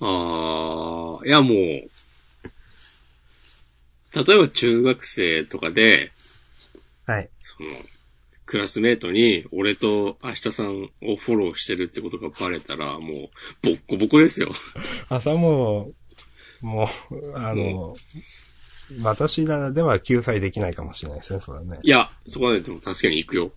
[0.00, 1.90] ああ、いやもう、例
[4.14, 6.10] えば中学生とかで、
[7.04, 7.28] はい。
[7.44, 7.68] その、
[8.52, 13.00] クラスメートに、俺と明日さんをフォローしてるってことがバレたら、もう、
[13.62, 14.52] ボッコボコですよ。
[15.08, 15.92] 朝も
[16.62, 17.96] う、もう、あの、
[19.00, 21.78] 私らでは救済できないかもしれないですね、それはね。
[21.82, 23.52] いや、そこまででも確かに行くよ。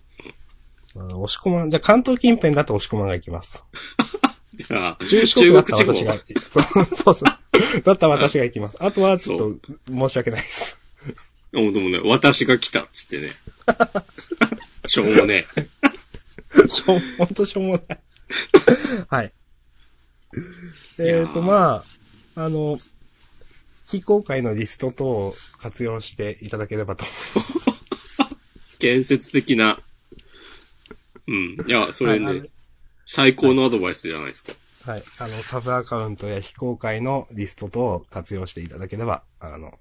[0.94, 3.62] 押し込まん、じゃあ関東近辺だと押し込まんが行きます。
[4.56, 5.92] じゃあ、中国地方
[6.96, 7.82] そうそう。
[7.82, 8.78] だったら私が行きます。
[8.80, 10.78] あとはちょっと申し訳ないです。
[11.52, 13.28] もうでもね、私が来たっつってね。
[14.86, 15.44] しょうもね
[16.68, 18.00] しょう、ほんとしょうもない。
[19.08, 19.32] はい。
[20.98, 21.84] えっ、と、ま
[22.36, 22.78] あ、あの、
[23.86, 27.04] 非公開のリスト等を活用していただければと。
[28.78, 29.78] 建設的な。
[31.28, 31.56] うん。
[31.66, 32.42] いや、それね、
[33.06, 34.52] 最高のアドバイスじゃないですか。
[34.92, 35.02] はい。
[35.18, 39.72] あの、サブアカウントや非公開のリスト等を活用していただければ、あの、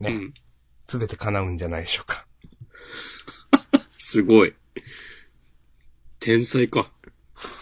[0.00, 0.34] ね、うん。
[0.88, 2.26] すべて叶うんじゃないでしょうか。
[4.04, 4.52] すごい。
[6.18, 6.90] 天才か。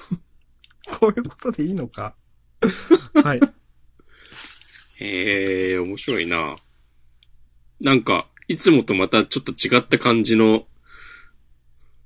[0.98, 2.16] こういうことでいいのか？
[3.22, 3.40] はい。
[5.00, 6.56] へえ、面白いな。
[7.82, 10.66] なんか、いつもとまたちょっと違った感じの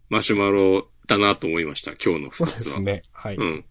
[0.08, 1.92] マシュマロだなと思いました。
[1.92, 2.72] 今日のそう二つは。
[2.72, 3.02] ですね。
[3.12, 3.36] はい。
[3.36, 3.64] うん。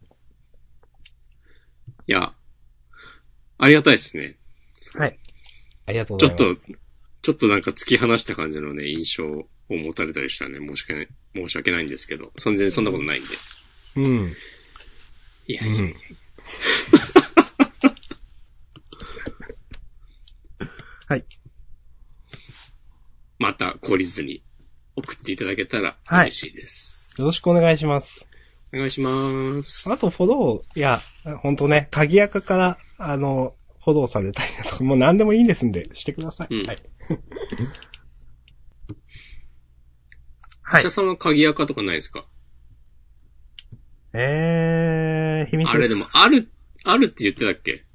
[2.07, 2.33] いや、
[3.57, 4.39] ありがたいですね。
[4.93, 5.19] はい。
[5.87, 6.67] ありがとうちょっございます。
[6.71, 6.79] と、
[7.21, 10.59] ちょっとなんか突き放した感じのね、印象を持たれたりしたね。
[10.59, 11.07] 申し訳ない。
[11.35, 13.27] 申し訳ないんですけど、全然そんなことないんで。
[13.97, 14.33] うん。
[15.47, 15.95] いやいや、うん。
[21.07, 21.25] はい。
[23.39, 24.43] また懲りずに
[24.95, 27.15] 送っていただけたらはい嬉しいです。
[27.19, 28.27] よろしくお願いします。
[28.73, 29.91] お願いします。
[29.91, 30.99] あと、フォロー、いや、
[31.41, 36.47] 本当ね、鍵垢から、あの、フォローされたりだとか、もう何でもいいんですんで、してください。
[36.49, 36.77] うんはい。
[40.63, 40.89] はい医者。
[40.89, 42.25] さんは鍵垢とかないですか？
[44.13, 45.77] えー、秘密です。
[45.77, 46.51] あれでも、ある、
[46.85, 47.85] あるって言ってたっけ？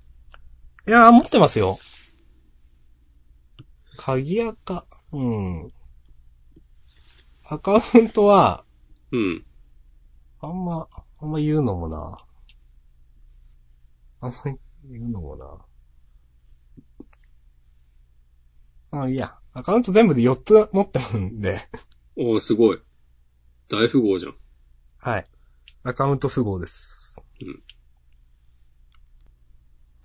[0.86, 1.78] いやー、持ってますよ。
[3.96, 4.86] 鍵垢。
[5.12, 5.72] うん。
[7.50, 8.64] アカウントは、
[9.10, 9.44] うん。
[10.40, 10.86] あんま、
[11.20, 12.18] あんま言うのもな。
[14.20, 14.36] あんま
[14.90, 15.36] 言うのも
[18.90, 19.00] な。
[19.02, 19.38] あ、いいや。
[19.54, 21.68] アカウント全部で4つ持ってるんで。
[22.20, 22.80] おー、すごい。
[23.68, 24.34] 大富豪じゃん。
[24.98, 25.24] はい。
[25.84, 27.24] アカウント符号です。
[27.40, 27.62] うん。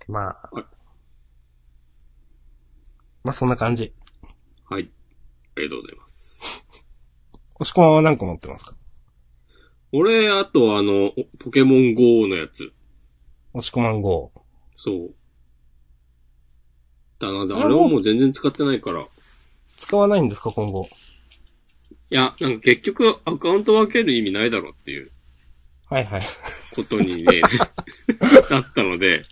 [0.06, 0.64] まあはい。
[3.24, 3.92] まあそんな感じ。
[4.70, 4.88] はい。
[5.56, 6.64] ありがとうございます。
[7.58, 8.76] 押し込まんは何個持ってますか？
[9.90, 12.72] 俺、あとあの、おポケモン GO のやつ。
[13.54, 14.30] 押し込まん GO。
[14.76, 15.14] そう。
[17.18, 19.00] だな、だああれはもう全然使ってないから。
[19.00, 19.04] い
[19.76, 20.88] 使わないんですか今後？
[22.14, 25.10] や、なんか結局アカウント分ける意味ないだろっていう
[25.86, 26.26] はいはい。
[26.74, 27.42] ことにね、
[28.50, 29.24] なったので、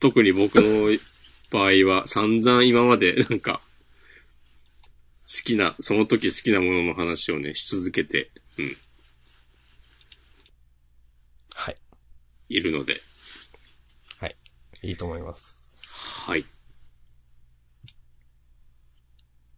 [0.00, 0.90] 特に僕の
[1.50, 3.60] 場合は散々今までなんか、
[5.22, 8.76] 好きな、その時好きなものの話をね、し続けて、うん、
[11.54, 11.76] はい。
[12.48, 13.00] いるので、
[14.18, 14.36] はい。
[14.82, 15.76] いいと思います。
[16.26, 16.44] はい。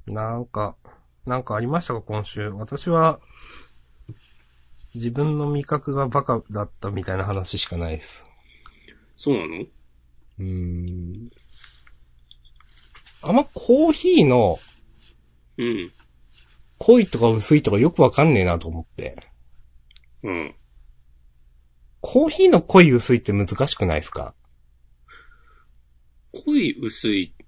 [0.07, 0.77] なんか、
[1.27, 2.51] なんかありましたか今週？
[2.51, 3.21] 私は、
[4.95, 8.27] 自分の味覚がバカだったみたいな話しかないです。
[9.17, 9.65] そうなの？
[9.65, 11.31] うーん。
[13.23, 14.57] あんまコーヒーの
[15.59, 15.91] うん。
[16.79, 19.17] 濃いとか薄いとかよくわかんねえなと思って。
[20.23, 20.55] うん。
[22.01, 24.35] コーヒーの濃い薄いって難しくないですか？
[26.33, 27.47] 濃い薄いっ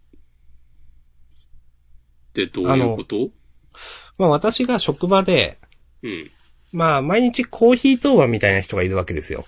[2.33, 3.31] てどういうこと？
[4.19, 5.59] まあ私が職場で、
[6.03, 6.31] うん。
[6.73, 9.45] まあ毎日コーヒー当番みたいな人がいるわけですよ。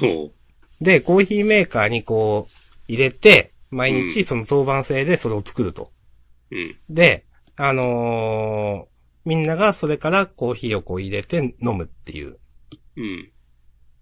[0.00, 0.32] ほ
[0.80, 5.92] で、コーヒーメーカーにこう入れて、毎日その当番制でそれを作ると。
[6.50, 6.56] う。
[6.56, 6.76] うん。
[6.88, 7.24] で、
[7.56, 8.98] あのー
[9.28, 12.38] みんながそれからコーヒーをこう入れて飲むっていう。
[12.96, 13.30] うん。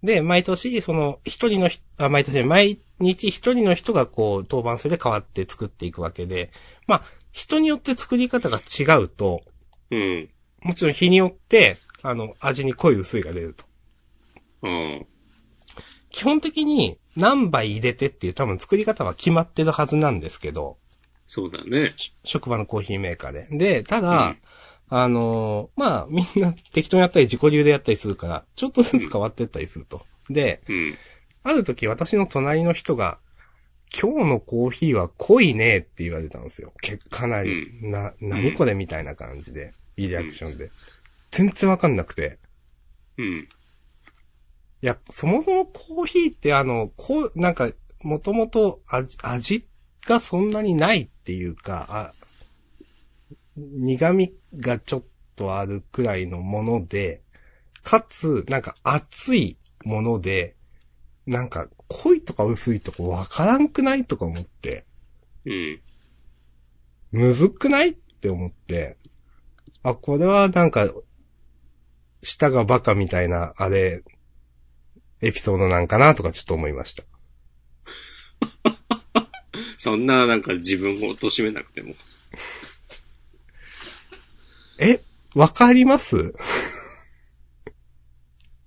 [0.01, 6.51] で、毎年、その、一人の人、あ、毎年、毎日一人の人がこう、当番制で変わって作っていくわけで、
[6.87, 9.41] まあ、人によって作り方が違うと、
[9.91, 10.29] うん。
[10.63, 13.65] もちろん日によって、あの、味に濃い薄いが出ると。
[14.63, 15.05] ああ。
[16.09, 20.77] 基本的に何杯入れてっていう多分作り方は決まってるはずなんですけど、
[21.27, 21.93] そうだね。
[22.23, 23.47] 職場のコーヒーメーカーで。
[23.51, 24.35] で、ただ、
[24.89, 30.01] あのーまあ、みんな適当にやったり自己流でやったりするから、ちょっとずつ変わってったりすると。
[30.29, 30.97] で、うん。
[31.43, 33.19] ある時私の隣の人が、
[33.93, 36.73] 今日のコーヒーは濃いねって言われたんですよ。
[36.81, 40.69] けかなり、な、何これみたいな感じで、いいリアクションで。
[41.31, 42.37] 全然わかんなくて。
[43.17, 43.47] うん。
[44.81, 47.69] いや、そもそもコーヒーってあの、こう、なんか、
[48.01, 49.67] もともと味、味
[50.05, 52.13] がそんなにないっていうか、あ、
[53.55, 55.03] 苦味がちょっ
[55.35, 57.21] とあるくらいのもので、
[57.83, 60.56] かつ、なんか熱いもので、
[61.27, 64.85] なんか濃いとか薄いとかわからんくないとか思って、
[65.45, 65.81] うん。
[67.11, 67.89] むずくない？
[67.89, 68.97] って思って、
[69.83, 70.89] あ、これはなんか、
[72.23, 74.03] 舌がバカみたいな、あれ、
[75.21, 77.03] エピソードなんかなとかちょっと思いました。
[79.77, 81.93] そんな、なんか自分を貶めなくても。
[84.79, 85.01] え
[85.33, 86.33] わかります？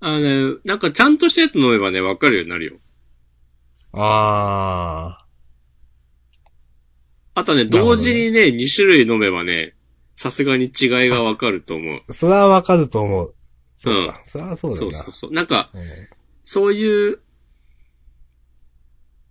[0.00, 0.20] あの
[0.52, 2.76] ね、なんかちゃんとしたやつ飲めばね、わかるようになるよ。
[3.92, 5.24] あ
[7.34, 9.74] あとね、同時にね、2種類飲めばね、
[10.14, 12.02] さすがに違いがわかると思う。
[12.08, 12.12] ー。
[12.12, 13.34] それはわかると思う。
[13.76, 14.22] そうか。
[14.24, 14.76] それはそうだ。
[14.76, 15.32] そうそうそう。
[15.32, 15.80] なんか、うん
[16.42, 17.20] そういう、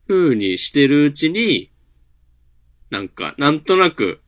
[0.07, 1.70] 風にしてるうちに、
[2.89, 4.22] なんか、なんとなく、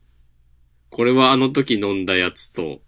[0.89, 2.81] これはあの時飲んだやつと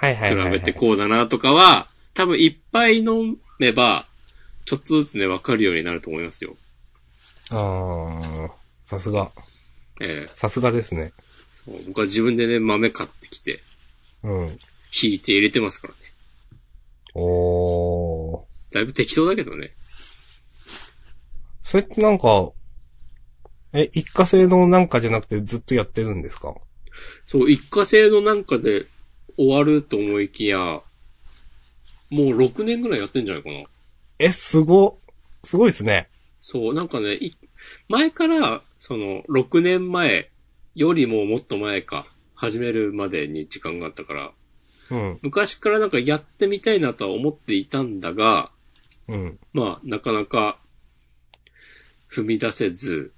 [0.00, 0.06] 比。
[0.50, 4.06] べてこうだなとかは、多分いっぱい飲めば、
[4.64, 6.56] ちょっとずつね、わかるようになると思いますよ。
[7.50, 8.50] あー
[8.84, 9.30] さすが。
[10.00, 11.12] ええさすがですね。
[11.64, 13.60] そう僕は自分でね、豆買ってきて、
[14.22, 14.48] うん。
[15.02, 16.00] 引いて入れてますからね。
[17.14, 18.44] おー。
[18.72, 19.72] だいぶ適当だけどね。
[21.62, 22.50] それってなんか、
[23.72, 26.54] え、一過性のなんかじゃなくてずっとやってるんですか？
[27.26, 28.86] そう、一過性のなんかで
[29.36, 30.82] 終わると思いきや、
[32.10, 33.64] もう6年ぐらいやってんじゃないかな。
[34.18, 34.98] え、すご、
[35.42, 36.08] すごいですね。
[36.40, 37.36] そう、なんかね、い
[37.88, 40.30] 前から、その、6年前
[40.74, 44.32] よりももっと前か、始めるまでに時間があったから、
[44.90, 45.18] うん。
[45.22, 48.50] 昔からなんかやってみたいなとは思っていたんだが、
[49.08, 49.38] うん。
[49.52, 50.58] まあ、なかなか、
[52.10, 53.12] 踏み出せず、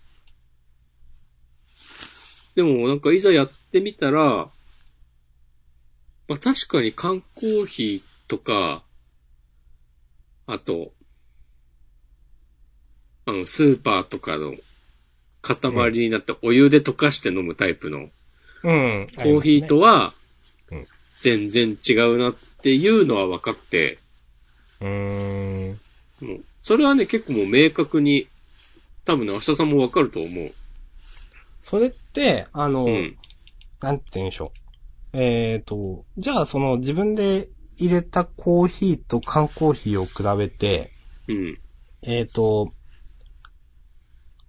[2.55, 4.51] でもなんかいざやってみたら、
[6.29, 8.83] まあ確かに缶コーヒーとか、
[10.47, 10.91] あと、
[13.27, 14.55] あの、スーパーとかの
[15.43, 18.09] 塊になってお湯で溶かして飲むタイプの
[18.65, 19.07] うん。
[19.15, 20.15] コーヒーとは
[20.71, 20.87] うん、
[21.21, 23.99] 全然違うなっていうのは分かって、
[24.81, 25.81] うーん。
[26.23, 28.29] もうそれはね、結構もう明確に、
[29.05, 30.53] 多分ね、明日さんも分かると思う。
[31.61, 33.19] それって、あの、うん。
[33.83, 34.63] なんて言うんでしょう。
[35.15, 40.93] えーと、じゃあその自分で入れたコーヒーと缶コーヒーを比べて、
[41.29, 41.59] うん。
[42.03, 42.73] えーと、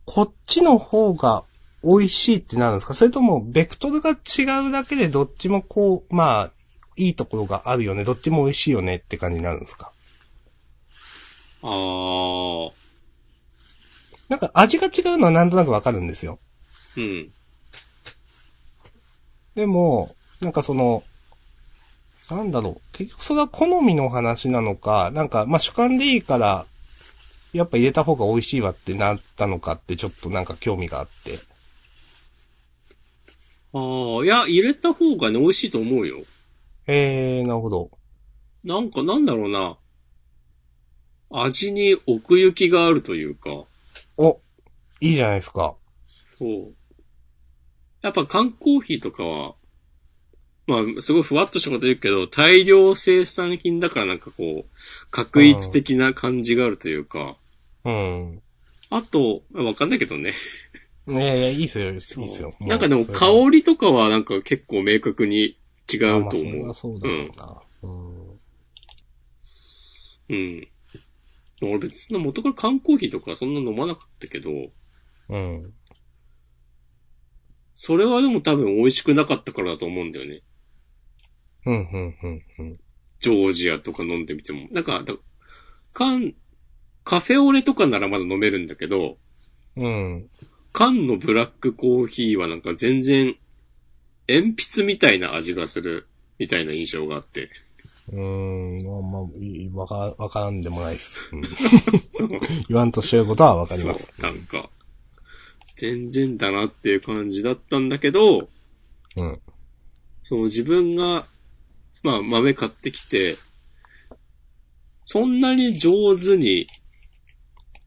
[0.05, 1.43] こっちの方が
[1.83, 2.93] 美味しいってなるんですか？
[2.93, 6.51] それとも、ベクトルが違うだけでどっちもこう、まあ、
[6.95, 9.91] いいところがあるよね、どっちも美味しいよねって感じになるんですか？
[11.61, 12.71] あー。
[14.29, 16.39] なんか味が違うのはなんとなくわかるんですよ。
[16.97, 17.31] うん。
[19.55, 20.09] でも、
[20.41, 21.03] なんかその、
[22.29, 22.81] なんだろう。
[22.91, 26.65] 結局それは好みの話なのか、なんか、まあ、主観でいいから、
[27.53, 31.37] やっぱ入れた方が美味しいわってなったのかってちょっとなんか興味があって。
[33.73, 36.17] あー、いや、入れた方がね、美味しいと思うよ。
[36.87, 37.91] えー、なるほど。
[38.63, 39.77] なんか、なんだろうな。
[41.29, 43.65] 味に奥行きがあるというか、
[44.17, 44.39] お、
[44.99, 45.75] いいじゃないですか。
[46.05, 46.75] そう。
[48.01, 49.55] やっぱ缶コーヒーとかは、
[50.65, 57.35] まあ、すごいふわっとしたこと言うけど、大量生産品だからなんかこう、確一的な感じがあるというか、
[57.83, 58.41] うん。
[58.89, 60.33] あと、わかんないけどね。
[61.07, 62.51] いやいや、いいっすよ、いいっすよ。
[62.61, 65.57] なんかでも香りとかはなんか結構明確に
[65.91, 66.65] 違うと思う。
[66.65, 67.61] まあそうだな。
[67.83, 68.39] うん。
[70.29, 70.67] うん。
[71.61, 74.49] 俺別に元から缶コーヒーとかそんな飲まなかったけど、
[75.29, 75.73] うん。
[77.75, 80.41] それはでも多分美味しくなかったからだと思うんだよね。
[81.65, 82.73] うん、うん、うん、うん。
[83.19, 84.67] ジョージアとか飲んでみても。
[84.71, 85.13] なんか、だ
[85.93, 86.33] 缶、
[87.03, 89.17] カフェオレとかならまだ飲めるんだけど、
[89.77, 90.29] うん。
[90.71, 93.35] 缶のブラックコーヒーはなんか全然、
[94.27, 96.07] 鉛筆みたいな味がする、
[96.39, 97.49] みたいな印象があって。
[98.11, 101.29] うーん、まあ、まあ、わか、わからんでもないです。
[101.31, 101.41] うん
[102.67, 104.13] 言わんとしてることはわかります。
[104.19, 104.69] そう、なんか、
[105.75, 108.49] 全然だなっていう感じだったんだけど、
[109.15, 109.39] うん。
[110.23, 111.25] その自分が、
[112.03, 113.35] まあ豆買ってきて、
[115.05, 116.67] そんなに上手に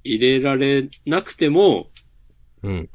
[0.04, 1.88] 入れられなくても、
[2.62, 2.90] うん。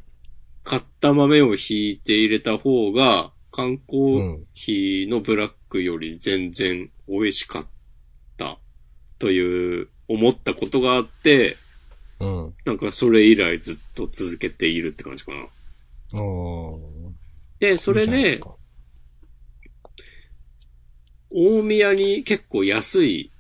[0.64, 4.44] 買った豆をひいて入れた方が、缶コーうん。
[4.54, 7.68] ヒーのブラックより全然美味しかっ
[8.38, 8.58] た
[9.20, 11.56] という思ったことがあって、
[12.20, 12.54] うん。
[12.66, 15.48] なんかそれ以来ずっと続けているって感じかな。
[17.60, 18.40] で、それで
[21.34, 23.32] 大宮に結構安い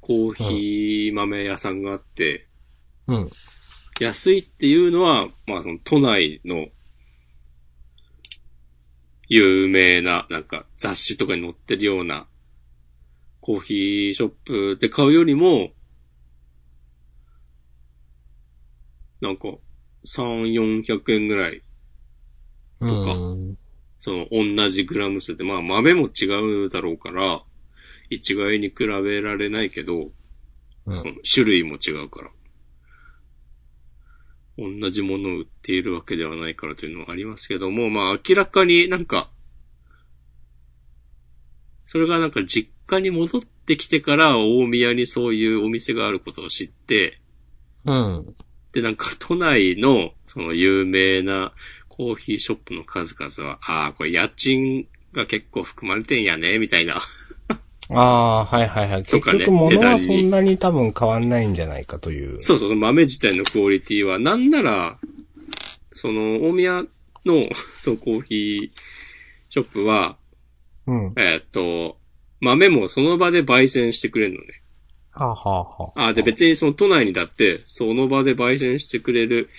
[0.00, 2.46] コーヒー豆屋さんがあって、
[3.06, 3.30] うん。
[4.00, 6.66] 安いっていうのは、まあその都内の
[9.28, 12.26] 有名な、なんか雑誌とかに載ってるような
[13.40, 15.70] コーヒーショップで買うよりも、
[19.20, 19.48] なんか
[20.04, 20.52] 3、
[20.82, 21.62] 400円ぐらい、
[22.80, 23.59] とかうん
[24.00, 27.42] その同じグラム数で、まあ豆も違うだろうから、
[28.08, 30.10] 一概に比べられないけど、
[30.86, 32.30] うんその種類も違うから。
[34.58, 39.30] 同じものを売っているわけではないからというのはありますけども、まあ明らかになんか、
[41.86, 47.20] それがなんか実家に戻ってきてから大宮にそういうお店があることを知って、
[47.84, 48.34] うん。
[48.72, 51.52] でなんか都内のその有名な
[52.00, 56.96] コーヒーショップの数々は、ああ、これ家賃が結構含まれてんやね、みたいな。
[56.96, 57.00] あ
[57.90, 59.02] あー、はいはいはい。
[59.02, 62.40] 結とかね局物はそんなに多分変わんないんじゃないかという。
[62.40, 64.98] そうそう、豆自体のクオリティは、なんなら、
[65.92, 66.84] その、大宮
[67.26, 68.70] の、 そのコーヒー
[69.50, 70.16] ショップは、
[70.86, 71.12] うん。
[71.18, 71.98] えーっと、
[72.40, 74.46] 豆もその場で焙煎してくれるのね。
[75.10, 79.50] はあ、はあはあ、あ、で別にその都内にだって、その場で焙煎してくれる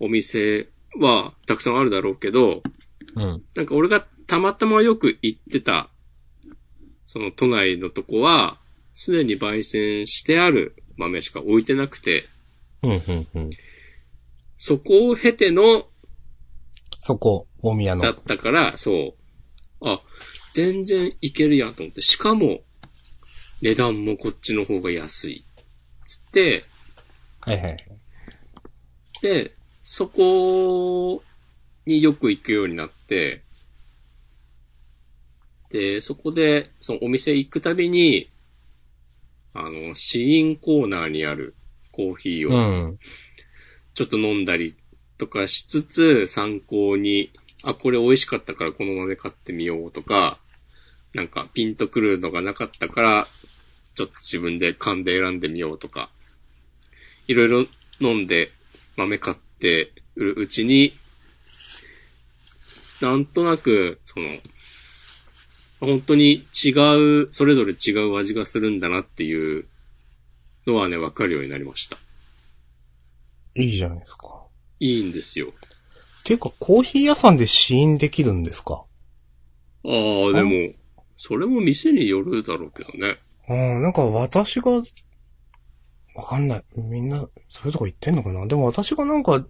[0.00, 0.68] お店
[0.98, 2.62] はたくさんあるだろうけど、
[3.14, 3.42] うん。
[3.56, 5.90] なんか俺がたまたまよく行ってた、
[7.06, 8.56] その都内のとこは、
[8.94, 12.24] すでに焙煎してある豆しか置いてなくて、
[12.82, 13.50] うん、うん、うん。
[14.56, 15.86] そこを経ての
[16.98, 18.02] そこ、大宮の。
[18.02, 19.14] だったから、そ
[19.80, 19.88] う。
[19.88, 20.02] あ、
[20.52, 22.02] 全然いけるやんと思って。
[22.02, 22.58] しかも、
[23.62, 25.44] 値段もこっちの方が安い。
[26.04, 26.64] つって、
[27.40, 27.78] はいはいはい。
[29.22, 29.52] で、
[29.90, 31.22] そこ
[31.86, 33.40] によく行くようになって、
[35.70, 38.28] で、そこで、そのお店行くたびに、
[39.54, 41.54] あの、試飲コーナーにある
[41.90, 42.58] コーヒーうを
[42.88, 42.98] ん。
[43.94, 44.76] ちょっと飲んだり
[45.16, 47.30] とかしつつ、参考に、
[47.62, 50.38] あ、これ美味しかったからこの豆買ってみようとか、
[51.14, 53.26] なんかピンとくるのがなかったから、
[53.94, 56.10] ちょっと自分で勘で選んでみようとか、
[57.26, 57.64] いろいろ
[58.00, 58.50] 飲んで
[58.98, 60.92] 豆買ってるうちに、
[63.00, 64.26] なんとなく、その、
[65.80, 69.66] 本当に違う、それぞれ違う味がするんだなっていう
[70.66, 71.96] のはね、わかるようになりました。
[73.54, 74.42] いいじゃないですか。
[74.80, 75.52] いいんですよ。
[76.24, 78.84] ていうか、コーヒー屋さんで試飲できるんですか？
[79.84, 80.74] ああ、でも、
[81.16, 83.18] それも店によるだろうけどね。
[83.48, 84.82] うん、なんか私が、
[86.18, 86.64] わかんない。
[86.76, 88.44] みんな、そういうとこ行ってんのかな？
[88.48, 89.46] でも私がなんか、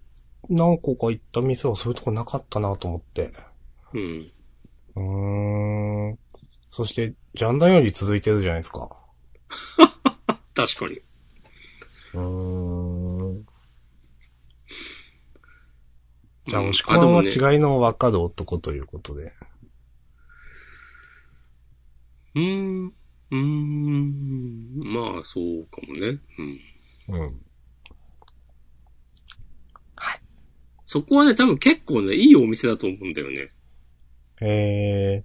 [0.51, 3.33] 何個か行った店はそういうとこなかったなと思って。
[3.95, 4.31] うん。
[4.95, 6.19] うーん。
[6.71, 8.91] そして、ジャンダンより続いてるじゃないですか。
[10.53, 11.01] 確かに。
[12.13, 13.47] うーん。
[16.45, 19.33] じゃあ、うん押し込まんは違いのわかる男ということで。
[22.35, 22.98] うーん。
[23.31, 24.71] うーん。
[24.85, 26.19] まあ、そうかもね。
[27.09, 27.21] うん。
[27.21, 27.49] うん。
[30.89, 33.51] そこはね、多分結構ね、いいお店だと思うんだよね。
[34.41, 35.23] え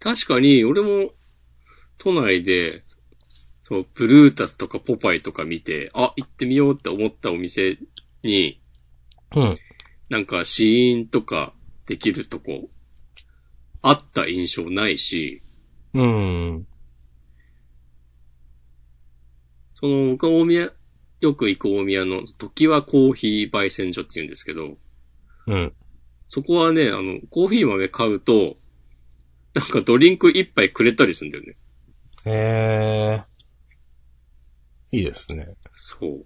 [0.00, 1.10] 確かに、俺も、
[1.98, 2.82] 都内で、
[3.64, 7.76] そう、ブルータスとかポパイとか見て、あ、行ってみようって思ったお店
[8.22, 9.38] に、ー。
[9.38, 9.58] うん。
[10.08, 11.52] なんか、試飲とか
[11.84, 12.70] できるとこ、
[13.82, 15.42] あった印象ないし、
[15.92, 16.66] うん。
[19.80, 20.72] その、僕は大宮、
[21.20, 24.76] よく行く大宮の時はコーヒー焙煎所って言うんですけど、
[25.46, 25.72] うん。
[26.28, 28.56] そこはね、あの、コーヒー豆買うと、
[29.54, 31.56] なんかドリンク一杯くれたりするんだよね。
[32.24, 34.96] えー。
[34.98, 35.48] いいですね。
[35.76, 36.24] そう。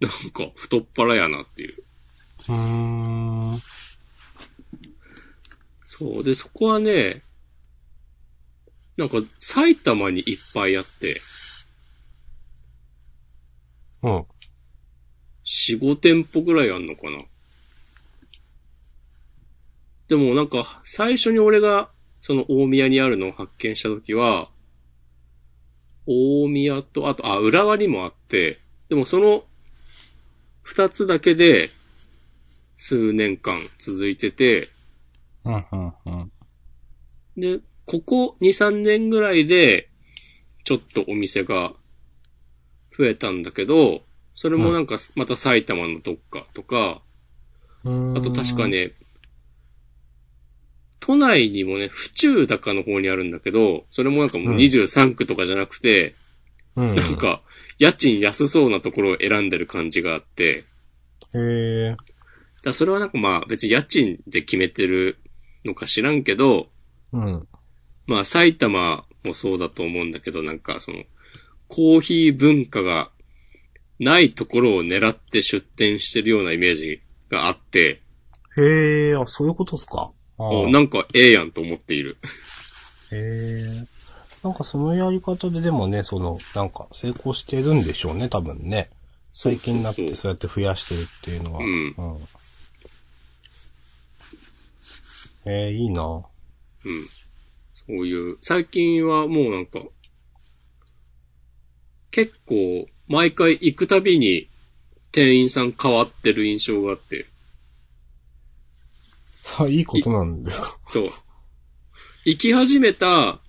[0.00, 1.74] なんか、太っ腹やなっていう。
[2.48, 2.54] うー
[3.56, 3.58] ん。
[5.84, 6.24] そう。
[6.24, 7.22] で、そこはね、
[8.96, 11.20] なんか、埼玉にいっぱいあって、
[14.04, 14.26] うん。
[15.44, 17.18] 4、5店舗ぐらいあんのかな。
[20.08, 21.88] でもなんか、最初に俺が、
[22.20, 24.50] その大宮にあるのを発見したときは、
[26.06, 29.44] 大宮と、あと、あ、浦和にもあって、でもその、
[30.62, 31.70] 二つだけで、
[32.76, 34.68] 数年間続いてて、
[35.46, 36.32] うん、うん、うん。
[37.38, 39.88] で、ここ2、3年ぐらいで、
[40.64, 41.74] ちょっとお店が
[42.96, 44.02] 増えたんだけど、
[44.34, 47.02] それもなんか、また埼玉のどっかとか、
[47.84, 48.66] あと確か。
[48.66, 48.92] ね、
[51.00, 56.14] 都内にもね、府中高の方にあるんだけど、それもなんかもう23区とかじゃなくて、
[56.76, 56.94] うん。
[56.94, 57.42] なんか、
[57.78, 60.64] 家賃安そうなところを選んでる感じがあって、
[61.34, 61.90] へえ。
[61.90, 62.04] だか
[62.64, 65.18] らそれはなんかまあ別に家賃で決めてる
[65.64, 66.68] のか知らんけど、
[67.12, 67.48] うん。
[68.06, 71.04] まあ埼玉もそうだと思うんだけど、なんかその、
[71.68, 73.10] コーヒー文化が
[73.98, 78.02] ないところを狙って出店してるようなイメージがあって、
[78.56, 80.12] へえ、あ、そういうことですか？
[80.38, 82.18] あおなんかええやんと思っている。
[83.12, 83.86] へえ。
[84.42, 88.90] なんかそのやり方ででもね、その、なんか成功してるんでしょうね、多分ね。
[89.32, 91.60] 最近になってそうやって増やしてるっていうのは。
[91.60, 92.18] うんうん。
[95.46, 96.22] えー、いいなうん。
[97.74, 99.80] そういう、最近はもうなんか、
[102.14, 104.46] 結構、毎回行くたびに、
[105.10, 107.26] 店員さん変わってる印象があって、
[109.42, 110.78] さあ、いいことなんですか？
[110.86, 111.10] そう。
[112.24, 113.40] 行き始めた、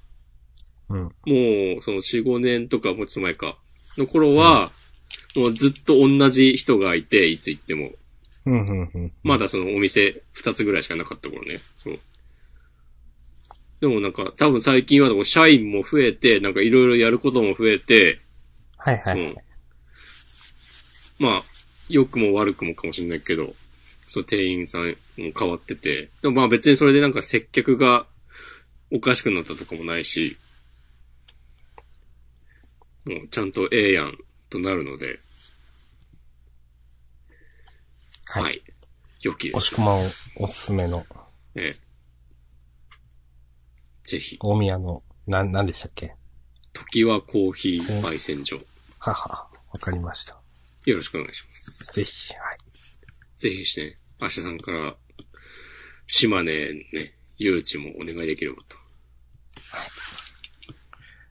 [0.89, 1.03] うん。
[1.03, 1.09] も
[1.77, 3.55] う、その4、5年とかもうちょっと前か、
[3.99, 4.71] の頃は、
[5.35, 7.91] もうずっと同じ人がいて、いつ行っても。
[8.45, 9.11] うん、うん、うん。
[9.21, 11.59] まだそのお店2つぐらいしかなかった頃ね。
[11.77, 11.99] そう
[13.79, 18.21] でもなんか、多分最近はこう社員も増えて、なんかいろいろやることも増えて、
[18.85, 19.19] はいはい。
[19.19, 19.35] うん
[21.17, 21.41] まあ、
[21.89, 23.53] 良くも悪くもかもしれないけど、
[24.07, 24.95] そう、店員さんも
[25.37, 28.05] 変わってて、でもまあ別にそれでなんか接客が
[28.91, 30.37] おかしくなったとかもないし、
[33.05, 34.17] もうちゃんとええやん
[34.49, 35.19] となるので、
[38.25, 38.61] はいはい。
[39.21, 39.57] 良きです。
[39.57, 41.05] 押し込まんおすすめの、
[41.55, 41.85] ええ。
[44.03, 46.13] ぜひ、大宮の、な、なんでしたっけ？
[46.73, 48.57] 時はコーヒー焙煎所、
[49.11, 50.39] はは、わかりました。
[50.85, 51.93] よろしくお願いします。
[51.93, 52.57] ぜひ、はい。
[53.37, 54.95] ぜひしてね、明日さんから、
[56.07, 58.77] 島根ね、誘致もお願いできればと。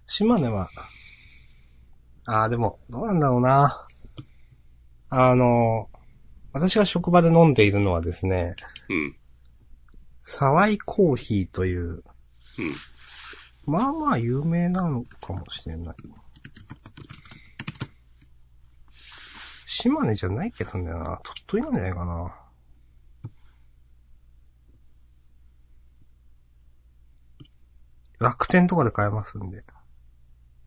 [0.07, 0.68] 島根は、
[2.27, 3.87] ああ、でも、どうなんだろうな。
[5.11, 5.89] あの、
[6.53, 8.55] 私が職場で飲んでいるのはですね、
[8.89, 9.16] うん。
[10.25, 12.03] 沢井コーヒーという、うん。
[13.66, 15.97] まあまあ有名なのかもしれない。
[19.75, 21.20] 島根じゃない気がするんだよな。
[21.25, 22.33] 鳥取なんじゃないかな。
[28.20, 29.64] 楽天とかで買えますんで。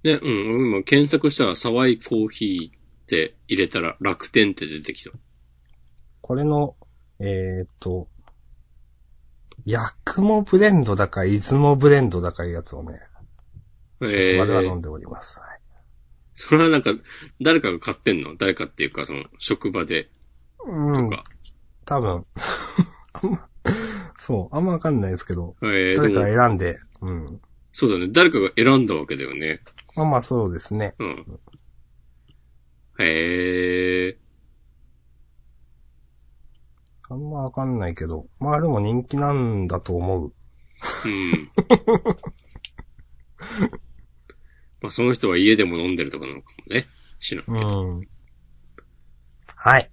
[0.03, 5.11] で、うん、俺今検索したら沢井コーヒーって入れたら楽天って出てきた。
[6.19, 6.75] これの、
[7.19, 8.09] えー、っと、
[9.65, 12.99] ヤクモブレンドだか、出雲ブレンドだかいうやつをね、
[14.01, 15.39] え職場では飲ー、んでおります。
[15.39, 15.56] はい
[16.39, 16.91] それはなんか、
[17.41, 18.35] 誰かが買ってんの？
[18.37, 20.11] 誰かっていうか、その、職場で、
[20.63, 21.15] うんと。
[21.15, 21.23] か。
[21.83, 22.25] 多分。
[23.13, 23.49] あんま、
[24.19, 27.41] そう、あんまわかんないですけど、えー、誰か選んで、うん。
[27.71, 28.07] そうだね。
[28.11, 29.61] 誰かが選んだわけだよね。
[29.95, 30.93] まあまあそうですね。
[30.99, 31.39] うん。
[32.99, 34.17] へえ。
[37.09, 40.33] あんまわかんないけど、まあでも人気なんだと思う。
[41.05, 41.49] うん。
[44.81, 46.85] まあその人は家でも飲んでるとかなのかもね。
[47.19, 47.83] 知らんけど。
[47.83, 48.07] うん。
[49.55, 49.91] はい。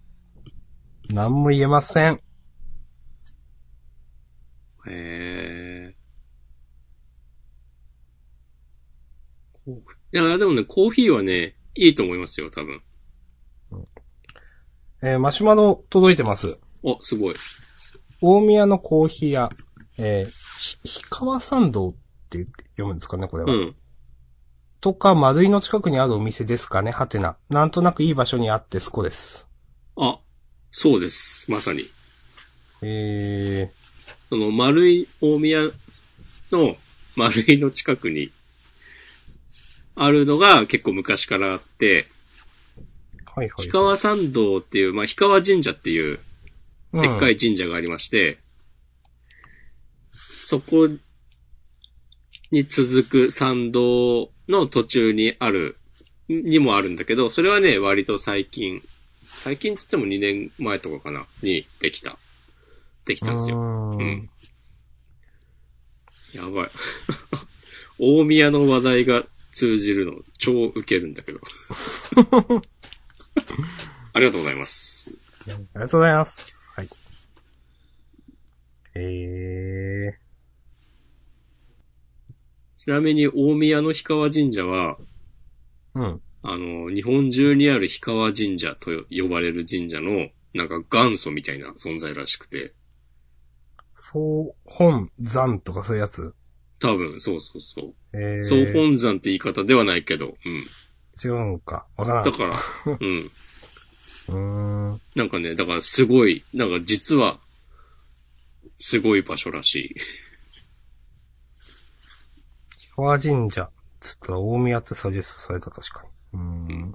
[1.11, 2.15] 何も言えません。
[2.15, 2.21] へ
[4.87, 5.95] え。
[9.65, 12.83] コーヒーいや、でもね、コーヒーはね、いいと思いますよ、多分。
[15.03, 16.59] えーマシュマロ届いてます。
[16.83, 17.35] お、すごい。
[18.21, 19.49] 大宮のコーヒー屋、
[19.99, 20.31] えー
[20.61, 21.95] ひ、ひかわ参道っ
[22.31, 23.53] て読むんですかね、これは。
[23.53, 23.77] うん。
[24.85, 27.39] とか、丸井の近くにあるお店ですかね、はてな。
[27.49, 29.49] なんとなくいい場所にあってすこです。
[29.97, 30.19] あ、
[30.73, 31.51] そうです。
[31.51, 31.87] まさに。
[32.83, 33.71] え
[34.29, 35.63] その、丸い大宮
[36.53, 36.77] の
[37.17, 38.29] 丸いの近くに
[39.95, 43.51] あるのが結構昔からあって、ー、はいはい。
[43.57, 46.19] 氷川参道っていう、まあ、氷川神社っていう
[46.93, 47.33] でっかい。
[47.33, 48.39] い神社がありまして、
[50.13, 50.91] そこ
[52.55, 55.77] に続く参道の途中にある、
[56.29, 58.81] にもあるんだけど、それはね、割と最近、
[59.25, 62.17] 最近つっても2年前とかかな、にできた。
[63.05, 63.59] できたんですよ。
[63.61, 64.31] ううんん。
[66.33, 66.71] やばい。
[67.99, 71.41] 大宮の話題が通じるの超ウケるんだけど。
[74.13, 75.23] ありがとうございます。
[75.49, 76.73] ありがとうございます。
[76.77, 76.89] はい。
[78.95, 80.24] え
[82.85, 86.21] ちなみに大宮の氷川神社は、ー、うん。
[86.43, 92.75] あの、日本中にある氷川神社と呼ばれる神社の、なんか元祖みたいな存在らしくて、
[93.95, 96.35] 総本山とかそういうやつ？
[96.79, 97.95] 多分、そうそうそう。
[98.13, 100.53] えー、総本山って言い方ではないけど、うん。
[101.25, 101.87] 違うのか。
[101.97, 102.25] わからん。
[102.27, 102.53] だから、
[103.01, 103.31] うん。
[104.29, 105.01] うーん。
[105.15, 107.41] なんかね、だからすごい、なんか実は、
[108.77, 109.95] すごい場所らしい。
[112.97, 113.71] 氷川神社。
[114.01, 116.39] つったら大宮ってサジェストされた確かに。
[116.39, 116.95] うーん。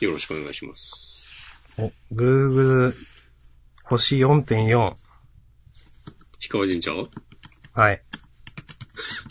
[0.00, 1.62] よろしくお願いします。
[1.78, 2.92] お、Google
[3.84, 4.78] 星4.4。
[4.88, 4.96] 氷
[6.48, 6.92] 川神社？
[7.72, 8.02] はい。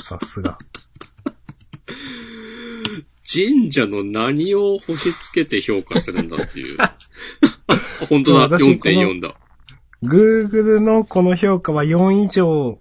[0.04, 0.58] さすが。
[3.28, 6.78] 神社の何を星つけて評価するんだっていう。
[8.10, 9.36] 本当だ、そう私この4.4だ。
[10.04, 12.78] Google のこの評価は4以上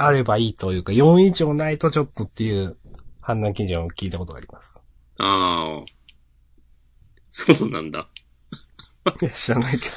[0.00, 2.76] あればいいというか、4以上ないとちょっとっていう
[3.20, 4.80] 判断基準を聞いたことがあります。
[5.18, 5.84] ああ。
[7.30, 8.08] そうなんだ。
[9.20, 9.88] いや、知らないけ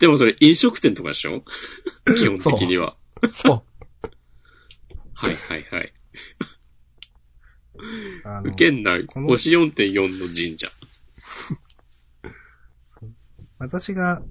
[0.00, 1.42] でもそれ飲食店とかでしょ？
[2.16, 2.96] 基本的には。
[3.22, 3.28] ど。
[3.30, 3.64] そ
[5.14, 5.92] はいはいはい。
[8.44, 10.68] 受けんな、星4.4の神社。
[13.58, 14.22] 私が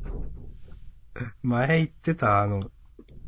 [1.44, 2.72] 前言ってたあの、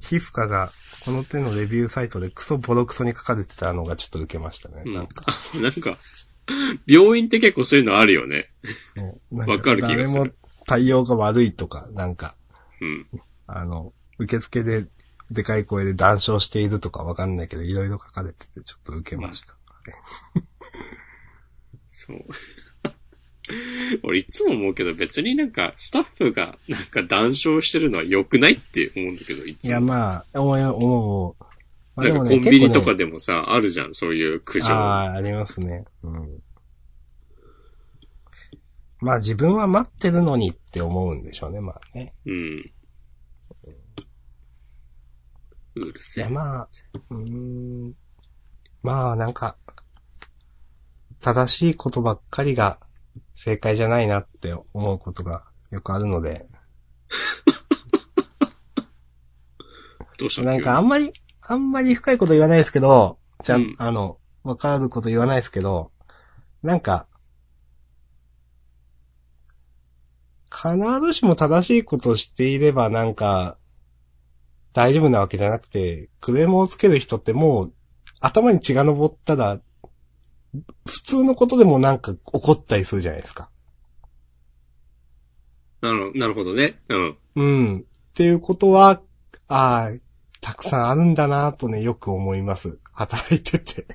[0.01, 0.69] 皮膚科が、
[1.05, 4.83] この手のレビューサイトでクソボロクソに書かれてたのがちょっと受けましたね。
[4.85, 4.93] うん。
[4.93, 5.25] なんか、
[5.61, 5.97] なんか、
[6.87, 8.49] 病院って結構そういうのあるよね。
[8.95, 9.35] そう。
[9.35, 10.33] なんわかる気がする誰も
[10.65, 12.35] 対応が悪いとか、なんか、
[12.81, 13.07] うん。
[13.47, 14.87] あの、受付で
[15.31, 19.55] でかい声で談笑しているとかわかんないけど、いろいろ書かれててちょっと受けました。
[21.89, 22.23] そう。
[24.03, 29.87] 俺いつも思うけど別になんかスタッフがなんか談笑してるのは良くないって思うんだけど、いいや、つも。
[29.87, 31.43] まあ、思う、思う
[31.95, 34.73] あなんかコンビニとかでもさ、あるじゃん、そういう苦情。
[34.73, 35.85] ああ、ありますね。
[36.03, 36.43] うん。
[39.01, 42.13] まあ自分は待ってるのにって思うんでしょうね、まあね。
[42.25, 42.71] うん。
[45.75, 46.29] うるいせえや、。
[46.29, 46.69] まあ、
[47.09, 47.95] うーん。
[48.81, 49.57] まあ、なんか、
[51.21, 52.79] 正しいことばっかりが
[53.41, 56.45] 正解じゃないなって思うことがよくあるので、
[60.19, 60.51] どうしたの？
[60.51, 63.75] なんかあんまり、あんまり深いこと言わないですけど、ちゃん、うん。
[63.77, 65.93] あの、わかること言わないですけど、
[66.63, 67.07] なんか、
[70.51, 73.57] 必ずしも正しいことをしていればなんか、
[74.73, 77.73] 大丈夫なわけじゃなくて、クレームをつける人ってもう、
[78.19, 79.61] 頭に血が昇ったら、
[80.85, 83.49] 普通のことでもなんか怒ったりするじゃないですか。
[85.81, 86.79] なるなるほどね。
[86.89, 87.17] うん。
[87.35, 87.79] うん。
[87.79, 87.83] っ
[88.13, 89.01] ていうことは、
[89.47, 89.91] ああ、
[90.41, 92.79] たくさんあるんだなとね、よく思います。
[92.91, 93.85] 働いてて。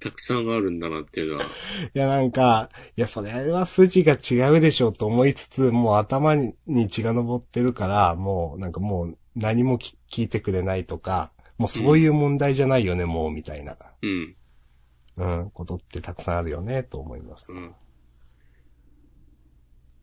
[0.00, 1.44] たくさんあるんだなっていうのは。
[1.94, 6.54] いや、なんか、いや、それは筋が違うでしょうと思いつつ、もう頭に
[6.88, 14.36] 血が昇ってるから、もう、なんかもう何もき聞いてくれないとか、もうそういう問題じゃないよね、もう、みたいな、うん。
[15.16, 17.52] うん、ことってたくさんあるよね、と思います。
[17.52, 17.74] うん。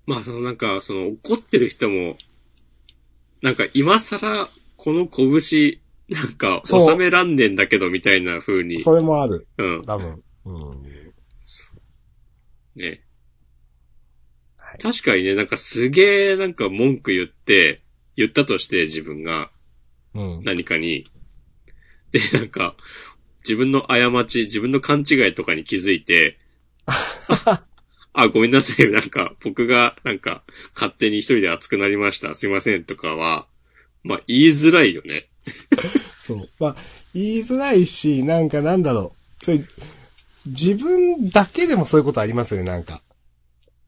[0.05, 2.15] まあ、そのなんか、その怒ってる人も、
[3.41, 4.19] なんか今更、
[4.75, 5.79] この拳、
[6.09, 8.79] なんか収めらんねんだけど、みたいな風に。
[8.79, 9.81] それもある、うん。
[9.83, 10.23] 多分。
[10.45, 10.83] うん。
[12.75, 13.01] ね。
[14.57, 14.77] はい。
[14.79, 17.81] 確かにね、なんかすげえなんか文句言って、
[18.15, 19.51] 言ったとして自分が
[20.13, 20.43] うん。
[20.43, 21.05] 何かに。
[22.11, 22.75] で、なんか、
[23.43, 26.37] 自分の過ち、自分の勘違いとかに気づいて、
[28.13, 28.89] あ、ごめんなさい。
[28.89, 32.33] なんか、僕が、なんか、勝手に一人で熱くなりました。
[32.35, 32.83] すいません。
[32.83, 33.47] とかは、
[34.03, 35.29] まあ、言いづらいよね。
[36.19, 36.49] そう。
[36.59, 36.75] まあ、
[37.13, 39.45] 言いづらいし、なんかなんだろう。
[39.45, 39.59] それ、
[40.47, 43.03] 自分だけでもそういうことありますよね、なんか。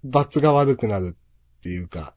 [0.03, 1.15] 罰が悪くなる
[1.59, 2.13] っていうか。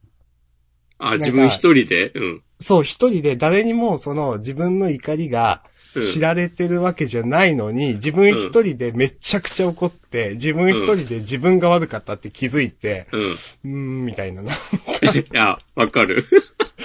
[0.99, 2.11] あ、か自分一人で？
[2.14, 2.43] うん。
[2.61, 5.74] そう、一人で誰にもその自分の怒りがうん
[6.13, 13.21] 知られてるわけじゃないのに、自分一人でめちゃくちゃ怒って、自分一人で自分が悪かったって気づいて、うん。
[13.21, 13.69] うー
[14.03, 14.53] ん、みたいなな。
[14.53, 14.57] い
[15.33, 16.25] や、わかる。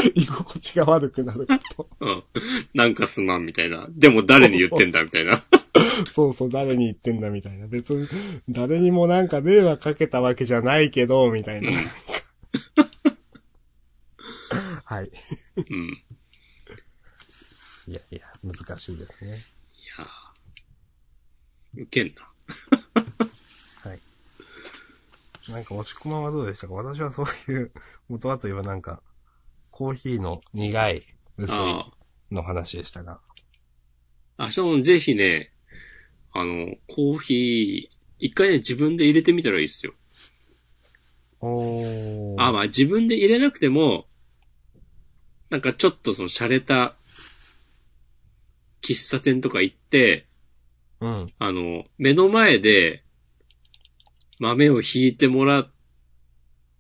[0.16, 1.90] 居心地が悪くなること。
[2.06, 2.24] うん。
[2.74, 3.88] なんかすまんみたいな。
[3.90, 5.42] でも誰に言ってんだみたいな。
[6.12, 7.68] そうそう、誰に言ってんだみたいな。
[7.68, 8.08] 別に、
[8.50, 11.72] 誰にもなんか迷惑かけたわけじゃないけど、みたいな。
[14.84, 15.12] はい。
[15.70, 16.02] うん。
[17.90, 19.32] いやいや、難しいですね。
[19.32, 21.82] いやー。
[21.82, 22.22] ウケんな。
[23.90, 24.00] はい。
[25.52, 26.76] なんか、押し込まはどうでしたか？
[26.76, 27.72] 私はそういう、
[28.08, 29.02] 元はといえばなんか、
[29.72, 31.04] コーヒーの苦い、
[31.38, 31.90] 薄いあ
[32.30, 33.22] の話でしたが。
[34.38, 34.46] あ。
[34.46, 35.52] あ、しかもぜひね、
[36.32, 39.96] あの、コーヒー、一回ね、自分で入れてみたらいいっすよ。
[41.40, 42.40] おー。
[42.40, 44.06] あ、まあ自分で入れなくても、
[45.50, 46.96] なんかちょっとその洒落た、
[48.82, 50.26] 喫茶店とか行って、
[51.02, 51.28] うん。
[51.40, 53.04] あの、目の前で、
[54.40, 55.72] 豆をひいてもらっ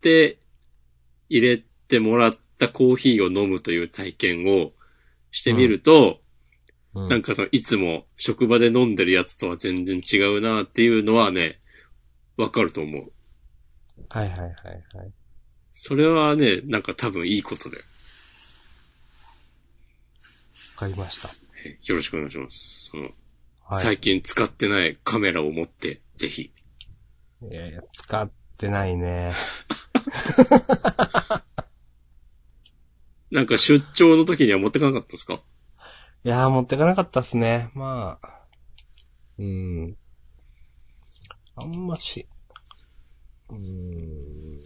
[0.01, 0.37] て、
[1.29, 4.71] 入れてもらったコーヒーを飲むという体験を
[5.31, 6.29] してみると、うん
[7.07, 11.59] なんかその、いつも職場で飲んでるやつとは全然違うなっていうのはね、
[12.35, 13.11] わかると思う。
[14.09, 14.49] はいはいはい
[14.97, 15.11] はい。
[15.73, 17.83] それはね、なんか多分いいことで、わ
[20.77, 21.29] かりました。
[21.65, 22.89] えよろしくお願いします。
[22.91, 23.09] その、
[23.63, 23.83] はい。
[23.83, 26.51] 最近使ってないカメラを持って、ぜひ。
[27.41, 29.31] いやいや、使ってないね。
[33.31, 35.41] なんか出張の時には持ってかなかったですか？
[36.23, 37.69] いやー、持ってかなかったっすね。
[37.73, 38.39] まあ。
[39.37, 39.95] うん。
[41.55, 42.27] あんまし。
[43.49, 44.59] うん。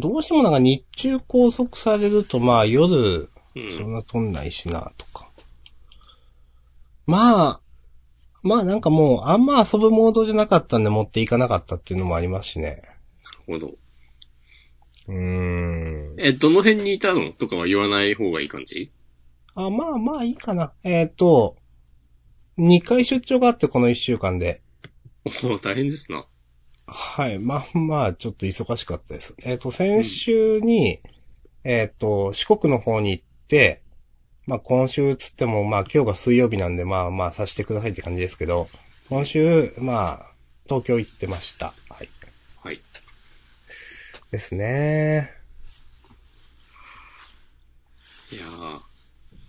[0.00, 3.78] どうしてもなんか日中拘束されると、まあ夜、うん。
[3.78, 5.30] そんな撮んないしな、とか。
[7.06, 7.60] まあ、
[8.42, 12.82] まあなんかもう、あんま遊ぶモードじゃなかったんで持っていかなかったっていうのもありますしね。
[13.48, 13.74] なるほど。
[15.08, 16.14] うーん。
[16.18, 17.32] え、どの辺にいたの？
[17.32, 18.90] とかは言わない方がいい感じ？
[19.54, 20.72] あ、まあまあいいかな。
[20.82, 21.56] えっ、と、
[22.58, 24.62] 2回出張があってこの1週間で。
[25.24, 26.26] おお大変ですな。
[26.86, 27.38] はい。
[27.38, 29.34] まあまあ、ちょっと忙しかったです。
[29.42, 31.00] えっ、と、先週に、
[31.64, 33.83] えっ、と、四国の方に行って、
[34.46, 38.68] まあ今週つっても、まあ今日が水曜日なんで、まあまあさせてくださいって感じですけど、
[39.08, 40.26] 今週、まあ、
[40.64, 41.74] 東京行ってました。
[41.88, 42.08] はい。
[42.62, 42.80] はい。
[44.30, 45.30] ですね。
[48.32, 48.80] いやー、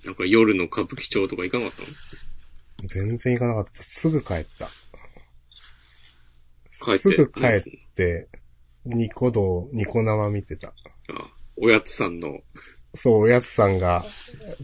[0.05, 1.87] なんか夜の歌舞伎町とか行かなかったの？
[2.87, 3.81] 全然行かなかった。
[3.81, 4.67] すぐ帰った。
[6.85, 7.61] 帰ってすぐ帰っ
[7.95, 8.27] て、
[8.85, 10.67] ニコ動、ニコ生見てた。
[10.67, 10.73] あ
[11.57, 12.41] おやつさんの、
[12.95, 14.03] そう、おやつさんが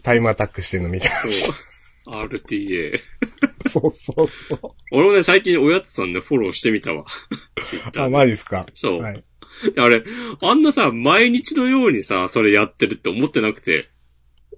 [0.02, 1.54] タイムアタックしてるの見てましそう
[2.10, 2.98] RTA。
[3.62, 3.68] た。
[3.70, 4.60] そうそうそう。
[4.90, 7.04] 俺もね、最近おやつさんでフォローしてみたわ。
[7.86, 8.66] あ、ーマジですか？
[8.74, 9.00] そう。
[9.02, 9.24] はい。
[9.76, 10.02] あれ、
[10.42, 13.88] あんなさ、毎日のようにさ、それやってるって思ってなくて。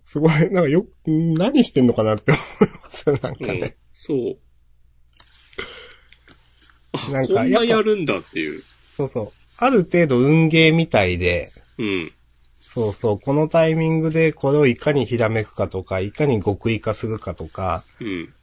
[0.04, 3.76] すごい、なんかよ、何してんのかなって 思いますよ、なんうんかね。。
[3.92, 4.38] そう。
[6.92, 8.62] あ、なんかこんなやるんだっていう。
[8.96, 9.32] そうそう。
[9.58, 12.12] ある程度運ゲーみたいで、うん。
[12.74, 18.34] そうそう、このタイミングでこれをいかにひらめくかとか、いかに極意化するかとか、うん。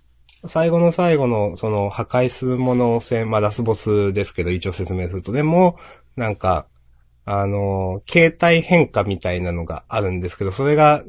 [0.47, 5.77] 最後の最後の、その、破壊するもの戦、まあ、ラスボスですけど、一応説明すると、でも、
[6.15, 6.67] なんか、
[7.25, 11.03] あの、形態変化みたいなのがあるんですけど、それが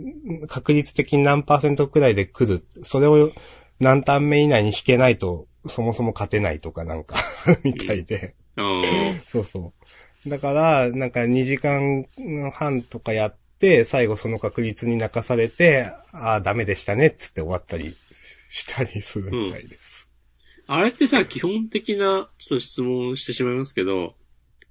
[0.48, 2.66] 確率的に何パーセントくらいで来る。
[2.82, 3.30] それを
[3.78, 7.14] 何ターン目以内に引けないと、そもそも勝てないとかなんか、
[7.62, 8.34] みたいで。
[8.56, 9.18] ああ。
[9.20, 9.81] そうそう。
[10.26, 12.06] だから、なんか2時間
[12.52, 17.94] 半とかやって、最後その確率に泣かされて、ああ、ダメでしたね、っつって終わったり
[18.50, 20.08] したりするみたいです。
[20.66, 24.14] あれってさ、基本的な、ちょっと質問してしまいますけど、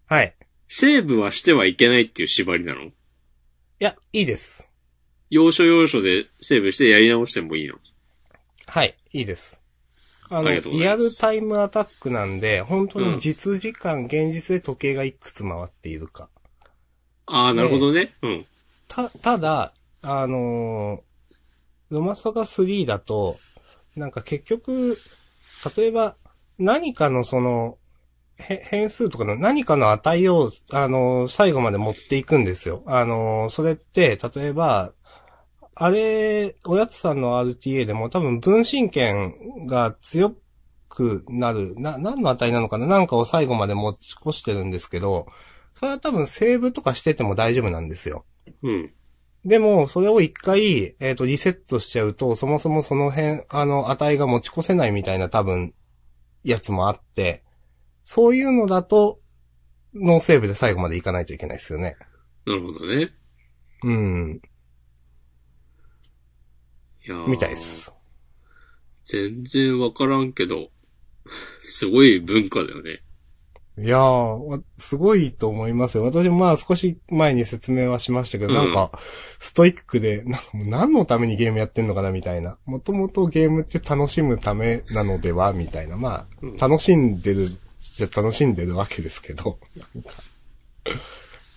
[0.08, 0.36] はい。
[0.68, 2.82] セーブはしてはいけないっていう縛りなの？
[2.84, 2.92] い
[3.80, 4.70] や、いいです。
[5.30, 7.76] 要所要所でセーブしてやり直してもいいの？
[8.68, 9.61] はい、いいです。
[10.32, 16.30] あの、リアルタイムアタックなんで、本当に実時間、現実で時計がいくつ回っているか。
[17.26, 18.10] ああ、なるほどね。
[18.22, 18.46] うん。
[18.88, 21.02] た、ただ、あのー
[21.90, 23.36] ロマサガ3だと、
[23.98, 24.96] なんか結局、
[25.76, 26.16] 例えば、
[26.58, 27.78] 何かのその、
[28.40, 32.84] へ変数とかの何かの値を、あのー最後まで持っていくんですよ。
[32.86, 34.94] あのーそれって、例えば、
[35.76, 40.36] あれ、おやつさんの RTA でも多分分身権が強
[40.90, 42.86] くなる、な、何の値なのかな？
[42.86, 45.28] なんかを最後まで持ち越してるんですけど、
[45.74, 48.26] それは多分セーブとかしてても大丈夫なんですよ。
[48.64, 48.94] うん。
[49.46, 55.74] でも、それを一回、えっ、と、リセットしちゃうと、そもそもその辺、あの、値が持ち越せないみたいな多分、
[56.44, 57.44] やつもあって、
[58.04, 59.20] そういうのだと、
[59.96, 61.98] ノーセーブで最後までいかないといけないですよね。
[62.46, 63.10] なるほどね。
[63.84, 64.42] うん、
[67.28, 67.58] みたいで。
[67.58, 67.94] す。
[69.06, 70.70] 全然わからんけど、
[71.60, 73.04] すごい文化だよね。
[73.78, 76.04] いやー、わすごいと思いますよ。
[76.04, 78.92] 私もまあ少し前に説明はしましたけど、うんなんか、
[79.40, 82.58] ストイックで、何のためにゲームやってんのかなみたいな。
[82.66, 85.96] もともとゲームって楽しむためなのではみたいな。
[85.96, 87.50] まうんあ、楽しんでる、
[87.80, 89.58] じゃ楽しんでるわけですけど、
[89.96, 90.12] なんか、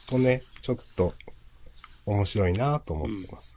[0.07, 1.15] とね、ちょっと、
[2.07, 3.54] 面白いなと思ってます。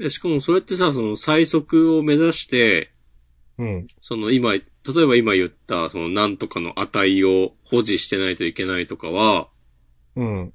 [0.00, 2.90] でしかもそれってさ、その最速を目指して、
[3.58, 3.86] うん。
[4.00, 4.62] その今、例
[5.02, 9.48] えば今言った、そのなんとかの値を保持してないといけないとかは、
[10.16, 10.54] うん。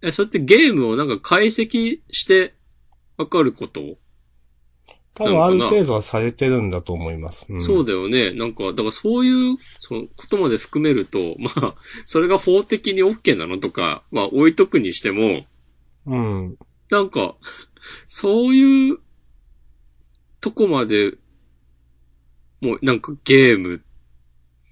[0.00, 2.54] え、それってゲームをなんか解析して
[3.18, 3.82] わかること、
[5.12, 7.44] 多分ある程度はされてるんだと思います。
[7.50, 8.32] うん、そうだよね。
[8.32, 11.74] なんか、だからそういう、そのことまで含めると、 まあ、
[12.06, 15.44] それが法的に OK なのとかは置いとくにしても、
[16.06, 16.56] うん。
[16.90, 17.34] なんか、
[18.06, 18.98] そういう
[20.40, 21.12] とこまで、
[22.60, 23.82] もうなんかゲーム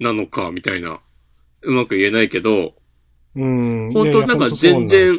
[0.01, 1.01] なのか、みたいな、
[1.63, 2.75] うまく言えないけど、
[3.35, 3.91] うん。
[3.93, 5.19] 本当なんか全然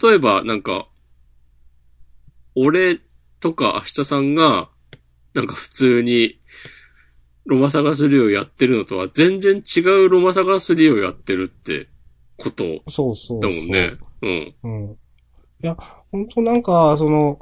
[0.00, 0.88] 例えばなんか、
[2.54, 2.98] 俺
[3.40, 4.70] とか明日さんが、
[5.34, 6.40] なんか普通に、
[7.44, 11.88] ロマサガ3をやってるのとは全然違うロマサガ3をやってるって
[12.36, 13.40] ことそうそうそう。
[13.40, 13.94] だもんね。
[14.22, 14.54] うん。
[14.62, 14.96] うん。
[15.62, 15.76] いや、
[16.10, 17.38] 本当なんか、その、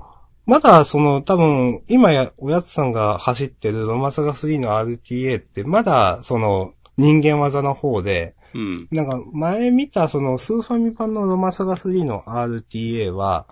[0.47, 8.89] まだ、その、多分、今や、おやつさんが走ってるロマサガ3の RTA って、まだ、その、人間技の方で、うん。
[8.91, 13.47] なんか、前見た、その、スーファミ版のロマサガ3の RTA は、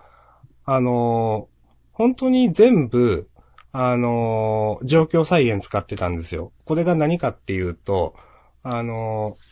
[0.65, 1.59] あのー
[1.93, 3.27] 本当に全部、
[3.71, 6.53] あのー状況再現使ってたんですよ。
[6.63, 8.15] これが何かっていうと、
[8.61, 9.49] あのー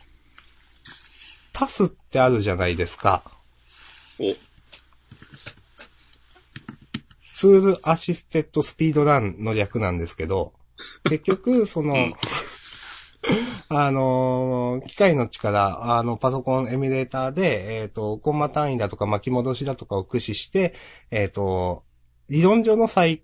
[1.53, 3.23] タスってあるじゃないですか。
[4.19, 4.35] お、
[7.37, 10.53] ツールアシステッドスピードランの略なんですけど、
[11.07, 12.13] 結局、その、うん
[13.69, 20.73] あのー機械の力、あの、パソコンエミュレーターで、えっ、と、コンマ単位だとか巻き戻しだとかを駆使して、
[21.11, 21.83] えっ、と、
[22.27, 23.21] 理論上の最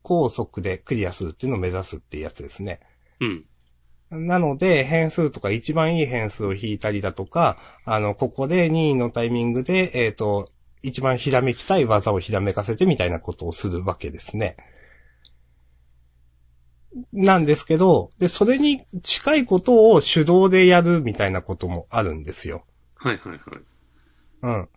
[0.00, 2.80] 高速でクリアするっていうのを目指すっていうやつですね。
[3.20, 4.26] うん。
[4.26, 10.46] なので、変数とか一番いい変数を引いたりだとか、あの、ここで任意のタイミングで、えっ、と、
[10.84, 14.56] 一番ひらめきたい技をひらめかせてみたいなことをするわけですね。
[17.12, 22.64] なんですけど、で、それに近いことを手動でやるみたいなこともあるんですよ。
[22.96, 23.40] はいはいはい。
[24.42, 24.68] うん。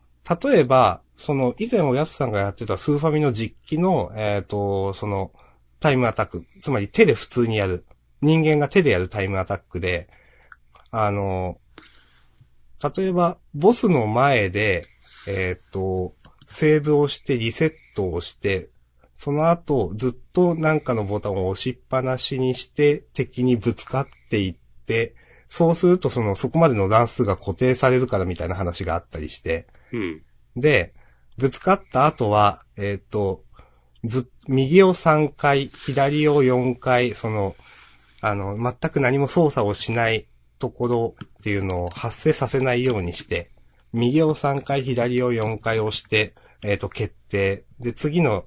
[0.51, 5.31] 例えば、その、以前おやつさんがやってたスーファミの実機の、えっ、と、その、
[5.79, 6.45] タイムアタック。
[6.61, 7.85] つまり手で普通にやる。
[8.21, 10.09] 人間が手でやるタイムアタックで、
[10.89, 11.59] あの、
[12.95, 14.85] 例えば、ボスの前で、
[15.27, 16.13] えっ、と、
[16.47, 18.69] セーブをしてリセットをして、
[19.13, 24.55] その後、ずっとなんかのボタンを押しっぱなしにして、敵にぶつかっていっ
[24.85, 25.15] て、
[25.49, 30.21] そうするとその、そこまでの乱数が固定されるからみたいな話があったりして、うん。
[30.55, 30.93] で、
[31.37, 33.43] ぶつかった後は、えっ、と、
[34.03, 37.55] ず、右を3回、左を4回、その、
[38.21, 40.25] あの、全く何も操作をしない
[40.59, 43.51] ところっていうのを発生させないようにして、
[43.93, 46.33] 右を3回、左を4回押して、
[46.63, 47.65] えっ、と、決定。
[47.79, 48.43] で、次の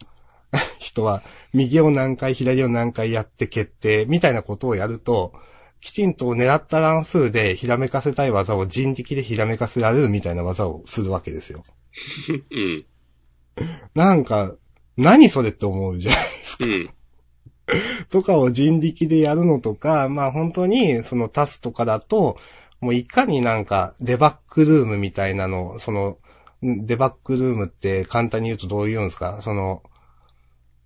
[0.78, 1.22] 人は、
[1.52, 5.32] 右を何回、左を何回やって決定、みたいなことをやると、
[5.80, 11.62] きちんと狙った乱数でひらめかせたい技を人力でひらめかせられるみたいな技をするわけですよ。
[12.50, 12.84] うん。
[13.94, 14.54] なんか、
[14.96, 16.14] 何それって思うじゃん。
[16.64, 16.90] うん。
[18.10, 22.36] とかを人力でやるのとか、まあ本当にそのタスとかだと、
[22.80, 26.18] もういかになんかデバッグルームみたいなの、その、
[26.62, 29.40] デバッグルームって簡単に言うとどう言うんですか？
[29.42, 29.82] その、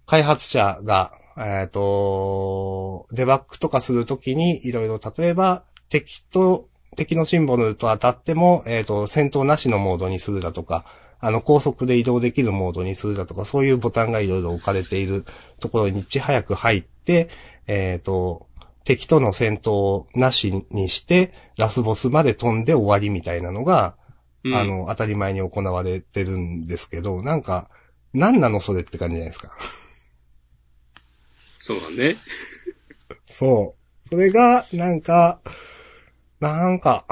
[0.06, 10.84] 開発者が、えっ、と、デバッグとかするときにいろいろ例えば敵と、敵のシンボルと当たっても、えっ、と、戦闘なしのモードにするだとか、
[11.18, 15.24] あの、高速で移動できるモードにするだとか、そういうボタンがいろいろ置かれている
[15.58, 17.30] ところにいち早く入って、
[17.66, 18.46] えっ、と、
[18.84, 23.96] 敵との戦闘をなしにして、ラスボスまで飛んで終わりみたいなのが、
[24.44, 24.54] うん。
[24.54, 27.70] あ、の、当たり前に行われてるんですけど、なんか、
[28.12, 29.56] 何なのそれって感じじゃないですか。
[31.58, 32.14] そうだね。
[33.26, 33.74] そ
[34.04, 34.08] う。
[34.08, 35.40] それが、なんか、
[36.40, 37.06] なんか、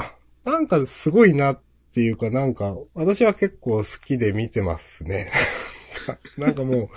[0.45, 1.61] なんかすごいなっ
[1.93, 5.31] ていうか、なんか、私は結構好きで見てますね。
[6.37, 6.89] なんかもう、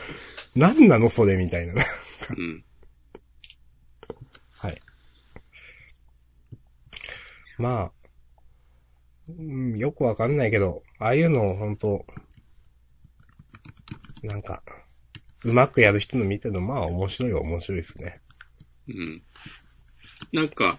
[0.55, 1.75] 何なのそれみたいな。
[2.37, 2.65] うん。
[4.59, 4.81] はい。
[7.59, 7.93] まあ、
[9.29, 12.07] うん、よくわかんないけど、ああいうのを本当
[14.23, 14.63] なんか、
[15.45, 18.21] うまくやる人の見てるの、まあ面白いは面白いですね。
[18.89, 19.23] うん。
[20.33, 20.79] なんか、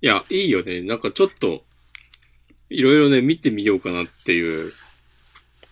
[0.00, 0.82] いや、いいよね。
[0.82, 1.62] なんかちょっと、
[2.68, 4.70] いろいろね、見てみようかなっていう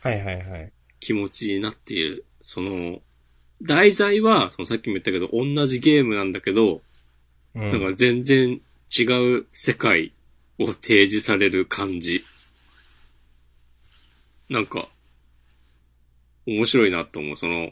[0.03, 0.72] はいはいはい。
[0.99, 2.24] 気持ちになっている。
[2.41, 3.01] その、
[3.62, 6.80] 題材は、そのさっきも言ったけど、同じゲームなんだけど、
[7.55, 7.70] うん。
[7.70, 8.61] なんか全然
[8.97, 10.12] 違う世界
[10.59, 12.24] を提示される感じ。
[14.49, 14.88] なんか、
[16.47, 17.36] 面白いなと思う。
[17.36, 17.70] その、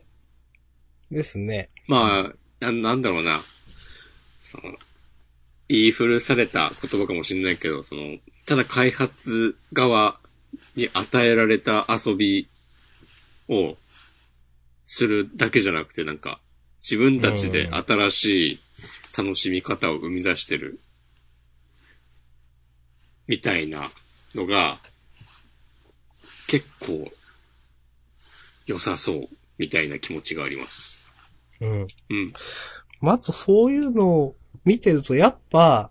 [1.11, 1.71] ですね。
[1.87, 3.39] まあ、な、なんだろうな。
[4.43, 4.75] その、
[5.69, 10.21] 言い古された言葉かもしれないけど、その、ただ開発側
[10.77, 12.49] に与えられた遊び
[13.49, 13.77] を
[14.87, 16.41] するだけじゃなくて、なんか、
[16.81, 18.59] 自分たちで新しい
[19.17, 20.81] 楽しみ方を生み出してる、
[23.29, 23.85] みたいな
[24.35, 24.79] のが、
[26.49, 27.11] 結構、
[28.67, 31.07] 良さそう、みたいな気持ちがあります。
[31.61, 31.71] うん。
[31.71, 31.87] うん。
[33.01, 35.91] まあ、あとそういうのを見てると、やっぱ、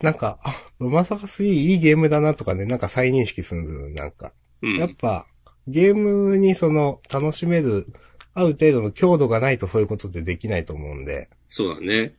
[0.00, 4.32] なんか、あ、ロマサガ3いいゲームだなとかね、なんか再認識するんですよ、なんか。
[4.62, 4.78] うん。
[4.78, 5.26] やっぱ、
[5.66, 7.86] ゲームにその、楽しめる、
[8.32, 12.14] ある程度の強度がないとそういうことってできないと思うんで、そうだね。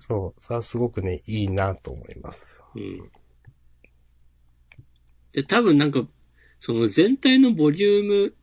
[0.00, 2.64] そう、それはすごくね、いいなと思います。
[2.74, 3.10] うん。
[5.32, 6.06] で、多分なんか、
[6.60, 8.34] その全体のボリューム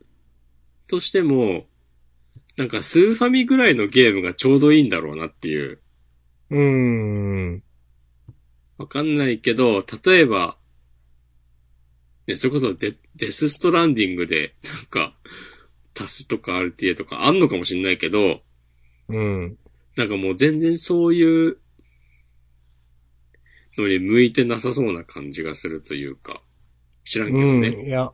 [0.86, 1.66] としても、
[2.56, 5.80] なんかスーファミぐらいのゲームがちょうどいいんだろうなっていう。
[6.50, 7.62] うーん。
[8.78, 10.56] わかんないけど、例えば、
[12.26, 15.16] ね、それこそデデスストランディングで、なんか、
[15.94, 18.42] タスとか RTA とかあんのかもしんないけど、
[19.08, 19.58] うん。
[19.96, 21.58] なんかもう全然そういう
[23.76, 26.42] のに向いてなさそうな感じがするというか、
[27.08, 27.60] 知らんけどうん。
[27.60, 27.86] ね。
[27.86, 28.12] いや、わ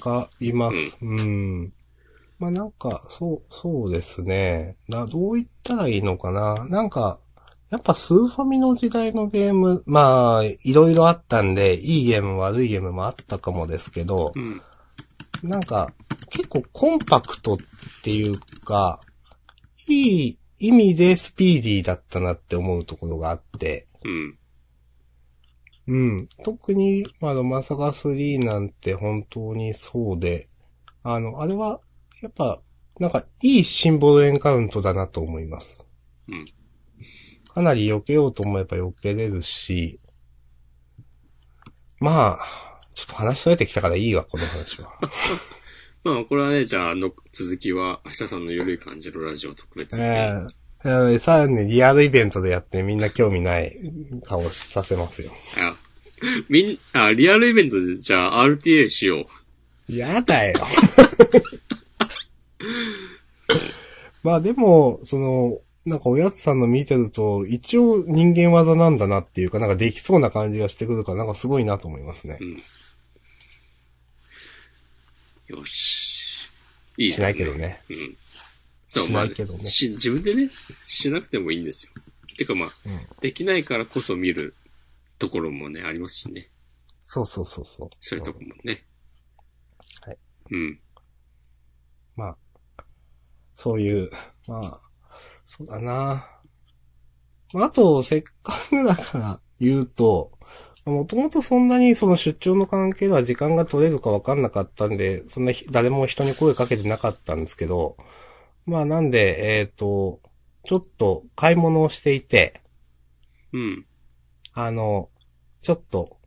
[0.00, 0.98] かります。
[1.00, 1.72] うん。
[2.38, 4.76] まあなんか、そう、そうですね。
[4.88, 6.66] な、どう言ったらいいのかな。
[6.68, 7.20] なんか、
[7.70, 14.60] やっぱスーファミの時代のゲーム、まあ、いろいろあったんで、いいゲーム悪いゲームもあったかもですけどう、ん。
[15.42, 15.92] なんか、
[16.30, 17.56] 結構コンパクトっ
[18.02, 18.32] ていう
[18.64, 19.00] か、
[19.86, 24.38] いい意味でスピーディーだったなって思うところがあって、うん。
[25.86, 26.28] うん。
[26.44, 30.48] 特に、まあ、ロマサガ3なんて本当にそうで、
[31.02, 31.80] あの、あれは、
[32.22, 32.60] やっぱ、
[32.98, 35.86] なんか、いいシンボルエンカウントだなと思います。
[36.28, 36.44] うん。
[37.52, 40.00] かなり避けようと思えば避けれるし、
[42.00, 44.96] まあ、ちょっと話それてきたからいいわ、この話は。
[46.04, 50.02] まあ、これはね、じゃあ、あの続きは、明日さんのゆるい感じのラジオ特別に。
[50.02, 53.74] えええさらにリアルイベントでやってみんな興味ない
[54.24, 55.30] 顔させますよ。
[55.58, 55.74] あ、
[56.48, 59.26] みん、あ、リアルイベントで、じゃあ、RTA しよ
[59.88, 59.92] う。
[59.92, 60.54] やだよ。
[64.22, 72.44] まあでも、その、なんかおやつさんの見てると、一応人間技なんだなっていうか、なんかできそうな感じがしてくるから、なんかすごいなと思いますねう。
[72.44, 72.62] ん。
[75.48, 76.50] よし。
[76.96, 77.52] いいですしないけど。
[77.54, 77.82] ね。
[77.90, 78.16] うん。
[78.94, 79.34] そう、しまあ、ね
[79.64, 80.48] し、自分でね、
[80.86, 81.92] しなくてもいいんですよ。
[82.36, 83.00] てかまあ、うん。
[83.20, 84.54] できないからこそ見る
[85.18, 86.48] ところもね、ありますしね。
[87.02, 87.90] そうそうそうそう。
[87.98, 88.84] そういうとこもね。
[90.02, 90.18] はい。
[90.52, 90.80] うん。
[92.16, 92.36] まあ、
[93.54, 94.08] そういう、
[94.46, 94.80] まあ、
[95.44, 96.28] そうだな。
[97.52, 100.32] まああと、せっかくだから言うと、
[100.84, 107.96] もともとそんなにその出張の関係では時間が取れるかわかんなかったんで、そんなひ誰も人に声かけてなかったんですけど、
[108.66, 110.20] まあなんで、えっ、と、
[110.64, 112.62] ちょっと買い物をしていて、
[113.52, 113.86] うん。
[114.54, 115.10] あの、
[115.60, 116.18] ちょっと、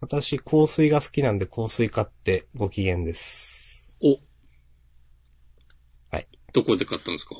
[0.00, 3.96] 私香水が好きなんで香水買ってご機嫌です。
[4.02, 4.18] お。
[6.14, 6.28] はい。
[6.52, 7.36] どこで買ったんですか？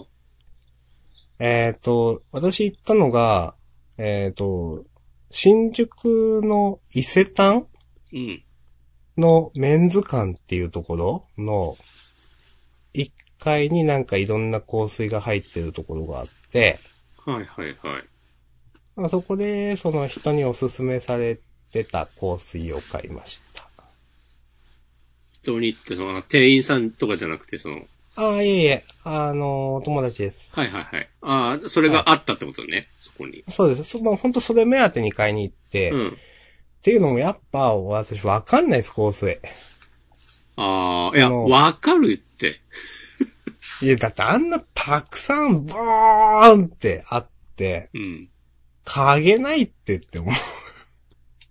[1.38, 3.54] えっ、と、私行ったのが、
[3.98, 4.84] えっ、と、
[5.30, 7.66] 新宿の伊勢丹
[8.12, 8.42] うん。
[9.18, 11.76] のメンズ館っていうところの
[12.94, 13.10] 1
[13.46, 16.78] 階になんかいろんな香水が入ってるところがあって、
[17.24, 17.76] はいはいはい。
[18.96, 21.38] まあそこでその人におすすめされ
[21.72, 23.62] てた香水を買いました。
[25.30, 27.82] 人に行って、その、店員さんとかじゃなくて、その、
[28.16, 30.50] ああ、いえいえ、あの、お友達です。
[30.52, 31.08] はいはいはい。
[31.20, 33.44] ああ、それがあったってことね、そこに。
[33.48, 33.84] そうです。
[33.84, 36.18] そまあ、本当それ目当てに買いに行って、っうん。
[36.82, 39.38] ていうのもやっぱ私わかんないです、香水。
[40.56, 42.56] ああ、いや、わかるって。
[43.82, 48.28] いや、だってあんなたくさんボーンってあって、うん。
[48.84, 50.34] 嗅げないってって思う。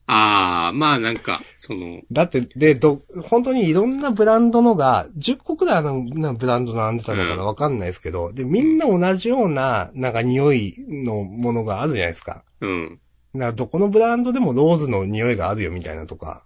[0.08, 12.44] ああ、まあなんか、その、だって、で、ど、本当にいろんなブランドのが、10個くらいのなブランド並んでたのかなうんわかんないですけど、で、みんな同じような、なんか匂いのものがあるじゃないですか。
[12.62, 13.00] うん。
[13.34, 16.46] なんかどこのブランドでもローズの匂いがあるよみたいなとか、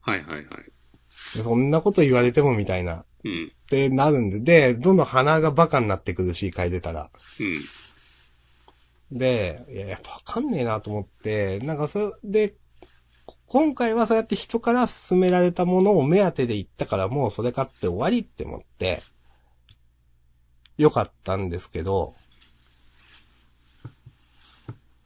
[0.00, 0.46] はいはいはい。
[1.08, 3.52] そんなこと言われてもみたいな、うん。
[3.64, 7.10] ってなるんで、で、どんどん鼻がバカになってくるし、嗅いでたら。
[9.10, 9.18] うん。
[9.18, 12.54] で、いや、やっぱわかんねえなと思って、なんかそれで、
[13.26, 19.00] こ今回はそうやって人から勧められたものを目当てで行ったからもうそれ買って終わりって思って、
[20.76, 22.12] よかったんですけど、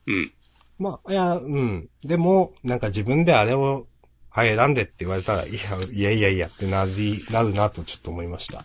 [0.07, 0.33] うん。
[0.79, 1.89] まあ、いや、うん。
[2.01, 3.85] でも、なんか自分であれを、
[4.29, 5.59] はい、選んでって言われたら、いや、
[5.91, 8.63] いやいやいやってなり、なるなとちょっと思いました。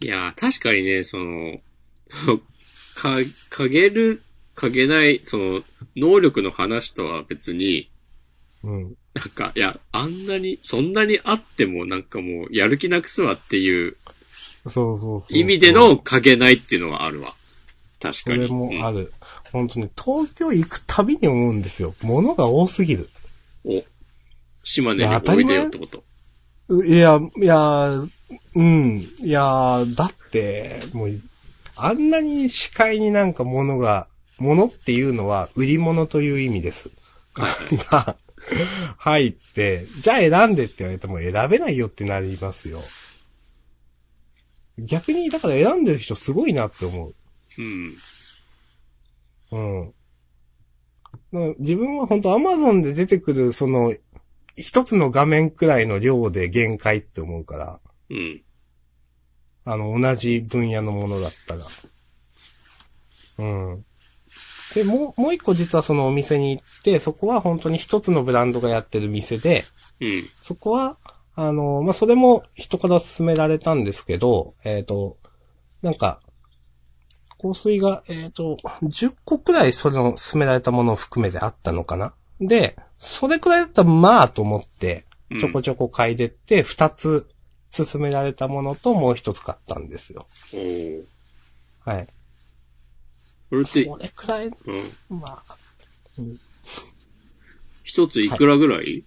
[0.00, 1.60] いや、確かにね、その、
[2.94, 3.16] か、
[3.50, 4.22] かげる、
[4.54, 5.62] かげない、その、
[5.96, 7.90] 能力の話とは別に、
[8.62, 8.96] うん。
[9.14, 13.96] なんか、いや、あんなに、そんなにあってもなんかもう、やる気なくすわっていう
[14.68, 15.38] そうそうそう。
[15.38, 17.32] 意味でのかげないっていうのはあるわ。
[18.00, 18.42] 確かに。
[18.46, 18.98] それもある。
[18.98, 19.12] る。
[19.52, 21.94] 本当に、東京行くたびに思うんですよ。
[22.02, 23.08] 物が多すぎる。
[23.66, 23.84] お、
[24.64, 26.04] 島根においでよってこと。
[26.84, 27.88] いや、いや、
[28.54, 29.04] うん。
[29.20, 31.10] いや、だって、もう、
[31.76, 36.90] あんなに視界になんか物が、物っていうのは売り物という意味です。
[37.34, 38.16] はいが、
[38.98, 42.80] 入って、じゃあ選んでって言われても選べないよってなりますよ。
[44.78, 47.14] 逆に、だから選んでる人すごいなって思う。
[47.58, 47.94] うん。
[49.52, 49.94] うん。
[51.58, 53.94] 自分は本当アマゾンで出てくる、その、
[54.56, 57.80] 一つの画面くらいの量で限界って思うから、
[58.10, 58.42] うん。
[59.64, 61.64] あの、同じ分野のものだったら。
[63.38, 63.44] う
[63.74, 63.84] ん。
[64.74, 69.64] で、もう、もう一個実はそのお店に行って、そこは本当に一つのブランドがやってる店で、
[70.00, 70.24] うん。
[70.40, 70.98] そこは、
[71.34, 75.18] あの、まあ、それも人から勧められたんですけど、えっ、と、
[75.82, 76.20] なんか、
[77.40, 82.14] 香水が、えっ、と、10個くらいそれの勧められたものを含めてあったのかな？
[82.40, 85.04] で、それくらいだったらまあと思って、
[85.38, 87.28] ちょこちょこ嗅いでって、2つ
[87.74, 90.26] 勧められたものともう1つ買ったんですよ。
[90.54, 91.04] おー。
[91.84, 92.06] はい。
[93.50, 95.20] これって、それくらい、うん。
[95.20, 95.42] まあ、
[97.84, 99.04] 一ついくらぐらい、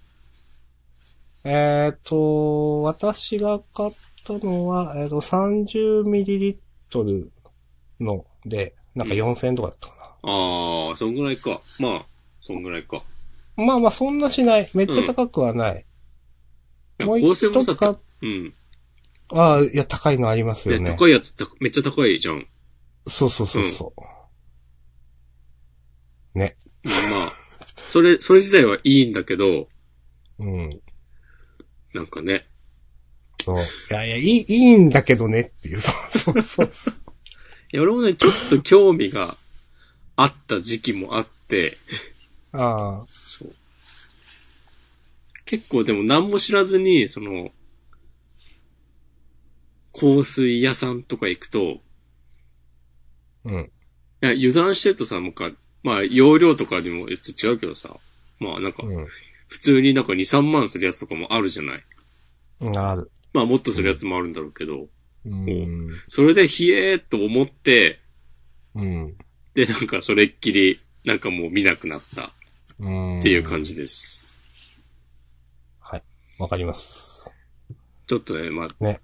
[1.45, 3.91] えっ、と、私が買っ
[4.25, 6.57] たのは、えっ、と、30ml
[7.99, 11.61] ので、なんか4000円とかだったかああ、そんぐらいか。
[11.79, 12.05] まあ、
[12.41, 13.03] そんぐらいか。
[13.57, 13.65] な。
[13.65, 14.69] まあまあ、そんなしない。
[14.73, 15.85] めっちゃ高くはない。
[17.05, 18.53] もういや構成もつ買っ、うん。
[19.31, 20.85] ああ、いや、高いのありますよね。
[20.89, 22.47] 高いやつためっちゃ高いじゃん。
[23.07, 23.93] そうそうそうそ
[26.35, 26.37] う。
[26.37, 26.57] ね。
[26.83, 26.91] ま
[27.27, 27.31] あ、
[27.87, 29.67] それ、それ自体はいいんだけど、
[30.39, 30.81] うん。
[31.93, 32.45] なんかね。
[33.43, 33.57] そう。
[33.57, 35.81] いやいや、いい、いいんだけどねっていう。
[35.81, 36.93] そうそうそうそう。
[37.71, 39.35] いや、俺もね、ちょっと興味が
[40.15, 41.77] あった時期もあって、
[42.51, 43.05] ああ。
[43.07, 43.55] そう。
[45.45, 47.51] 結構でも何も知らずに、その、
[49.93, 51.81] 香水屋さんとか行くと、い
[53.45, 53.71] うん。
[54.21, 55.51] や、油断してるとさ、なんか、
[55.83, 57.95] まあ、容量とかでも違うけどさ、
[58.39, 59.07] まあなんか、う
[59.47, 61.83] 普通になんか2、3万するやつとかもあるじゃない。
[62.69, 62.77] ん。
[62.77, 63.11] ある。
[63.33, 64.87] まあもっとするやつもあるんだろうけど、
[65.29, 65.89] うん。
[66.07, 67.99] それでひえーっと思って、
[68.75, 69.17] うん。
[69.53, 72.29] で、なんかそれっきり、なんかもう見なくなったっ
[72.79, 73.19] うん。
[73.21, 74.39] ていう感じです。
[75.79, 76.03] はい。
[76.39, 77.35] わかります。
[78.07, 79.01] ちょっとね、まあ、ね。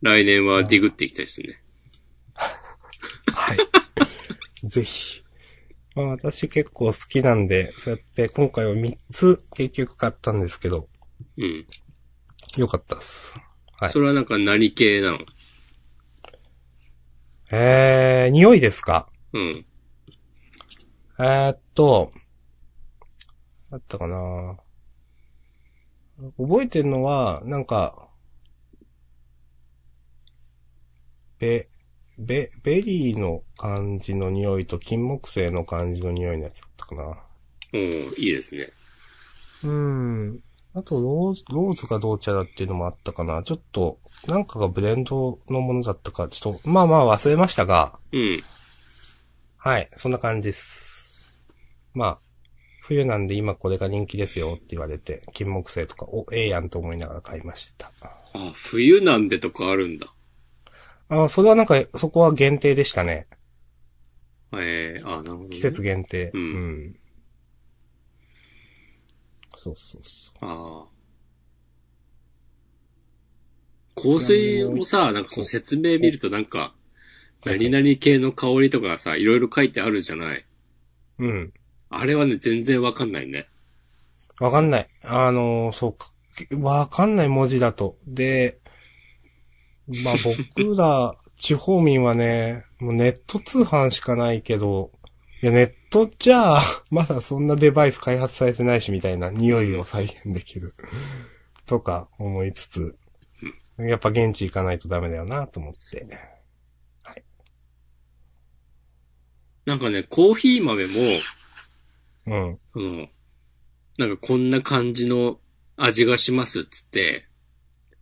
[0.00, 1.60] 来年はディグっていきたいですね。
[3.34, 4.68] はい。
[4.68, 5.22] ぜひ。
[5.96, 10.88] まあ私結構好きなんで、そうやって今回は3つ結局買ったんですけど、
[11.36, 11.66] うん。
[12.56, 13.34] よかったっす。
[13.80, 15.18] はいそれはなんか何系なの？
[17.50, 19.08] えー、匂いですか？
[19.32, 19.64] うん。
[21.20, 22.12] えーっと、
[23.70, 24.56] あったかな
[26.36, 28.08] 覚えてるのは、なんか、
[31.38, 31.68] べ、
[32.18, 37.02] べ、ベリーの感じの匂いと金木犀の感じの匂いのやつだったかな。
[37.72, 38.68] おーいいですね。
[39.64, 40.42] うん。
[40.78, 43.42] あと、ローズ、ローズが同茶だっていうのもあったかな。
[43.42, 43.98] ちょっと、
[44.28, 48.40] なんかがブレンドのものだったか、ちょっと、まあまあ忘れましたが、うん。
[49.56, 51.42] はい、そんな感じです。
[51.94, 52.18] まあ、
[52.80, 57.90] 冬なんで今これが人気ですよって言われて、金木犀とか、お、ええやんと思いながら買いました。
[58.34, 60.06] あ、冬なんでとかあるんだ。
[61.08, 63.26] あ、それはなんか、そこは限定でしたね。
[64.54, 65.48] ええあ、なるほど、ね。
[65.50, 66.30] 季節限定。
[66.32, 66.96] うんうん。
[69.60, 70.86] そうそうそああ。
[74.00, 76.74] 香水もさ、なんかその説明見るとなんか、
[77.44, 80.46] 何々系の香りとかさ、いろいろ書いてあるじゃない。
[81.18, 81.24] う。
[81.24, 81.52] うん。
[81.90, 83.48] あれはね、全然わかんないね。
[84.38, 84.88] わかんない。
[85.02, 86.12] あのーそうか。
[86.56, 87.96] わかんない文字だと。
[88.06, 88.60] で、
[90.04, 90.14] まあ
[90.56, 94.92] 僕ら、地方民はね、もうネット通販しかないけど、
[95.40, 100.74] いや、ネットじゃあ、 まだそんなデバイス開発されてないしみたいな匂いを再現できる。
[101.66, 102.98] とか思いつつ、
[103.78, 106.06] やっぱ現地行かないとダメだよなと思って。
[109.64, 110.92] なんかね、コーヒー豆も、
[112.26, 112.58] うん。
[112.72, 113.08] その、
[113.98, 115.38] なんかこんな感じの
[115.76, 117.26] 味がしますっつって、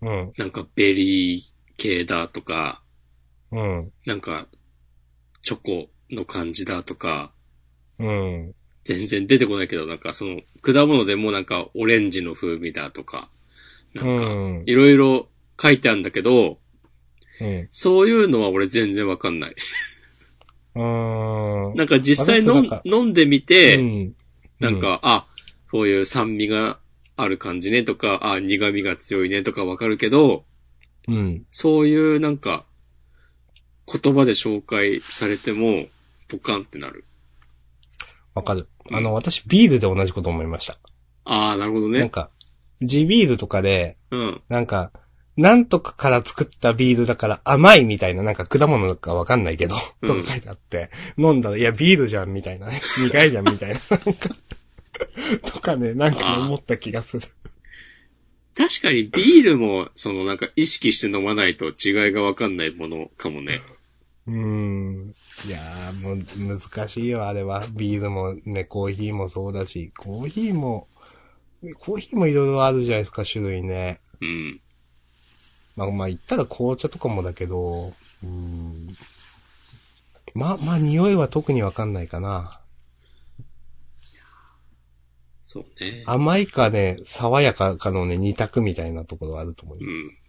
[0.00, 0.32] うん。
[0.38, 1.42] なんかベリー
[1.76, 2.82] 系だとか、
[3.50, 3.92] うん。
[4.06, 4.46] なんか、
[5.42, 7.32] チョコの感じだとか、
[7.98, 8.54] うん。
[8.84, 13.28] 全然出てこないけど、なんかその、果物でもなんかオレンジの風味だとか、
[13.94, 15.28] なんか、うんいろいろ
[15.60, 16.58] 書いてあるんだけど、
[17.40, 17.68] うん。
[17.72, 19.54] そういうのは俺全然わかんない。
[20.76, 21.74] うん。
[21.74, 24.14] なんか実際飲飲んでみて、うん、
[24.60, 25.26] なんか、あ、
[25.70, 26.78] そういう酸味が
[27.16, 30.44] ある感じねとか、あ、苦味が強いねとかわかるけど、
[31.08, 31.46] うん。
[31.50, 32.64] そういうなんか、
[33.86, 35.86] 言葉で紹介されても、
[36.28, 37.04] ポカンってなる。
[38.34, 38.68] わかる。
[38.92, 40.78] あの、私、ビールで同じこと思いました。
[41.24, 42.00] ああ、なるほどね。
[42.00, 42.30] なんか、
[42.82, 44.42] 地ビールとかで、うん。
[44.48, 44.92] なんか、
[45.36, 52.80] なんとかから作ったビールだから甘いみたいな、なんか果物かわかんないけど、うんとか書いてあって、飲んだら、いや、ビールじゃん、みたいなね。
[53.10, 53.80] 苦いじゃん、みたいな。
[53.90, 54.30] なんか、
[55.52, 57.26] とかね、なんか思った気がする。
[58.56, 63.60] 確かにビールも、そのなんか意識して飲まないと違いがわかんないものかもね。
[64.26, 65.10] うーん。
[65.46, 67.64] いやー、もう、難しいよ、あれは。
[67.72, 70.88] ビールもね、コーヒーもそうだし、コーヒーも、
[71.78, 74.00] コーヒーもいろいろあるじゃないですか、種類ね。
[74.20, 74.60] うん。
[75.76, 78.88] まあまあ言ったら紅茶とかもだけど、うーん。
[80.34, 82.60] まあまあ匂いは特にわかんないかな。
[85.44, 86.02] そうね。
[86.06, 90.06] 甘いかね、爽やかかのね、二択みたいなところはあると思いうます。
[90.06, 90.25] ん。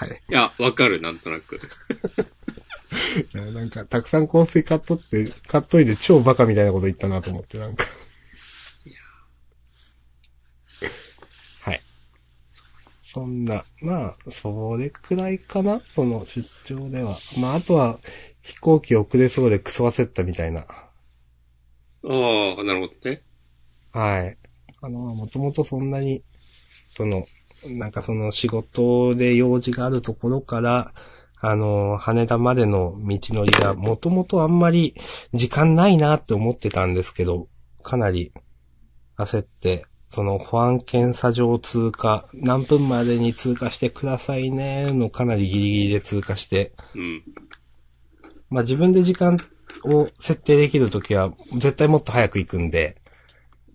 [0.00, 0.22] はい。
[0.30, 1.56] いや、わかる、なんとなく。
[1.56, 1.60] い
[3.36, 7.84] やなんか、たくさん香水買っとって、買っといて超バカみたいなこと言ったなと思って、なんか。
[11.64, 11.80] はい。
[13.02, 15.82] そんな、まあ、それくらいかな？
[15.94, 17.14] その出張では。
[17.38, 17.98] まあ、あとは、
[18.40, 20.60] 飛行機遅れそうでクソ焦ったみたいな。
[20.60, 20.66] あ
[22.02, 23.22] あ、なるほどね。
[23.92, 24.38] はい。
[24.80, 26.22] あの、もともとそんなに、
[26.88, 27.26] その、
[27.66, 30.92] なんかその仕事で用事があるところから、
[31.42, 34.94] あの、羽田までの道のりが、もともとあんまり
[35.32, 37.48] 時間ないなって思ってたんですけど、
[37.82, 38.32] かなり
[39.16, 47.22] 焦って、その保安検査場通過、何分までに通過してくださいね、のかなりギリギリで通過して、うん。
[48.50, 49.38] まあ自分で時間
[49.84, 52.99] を設定できるときは絶対もっと早く行くんで、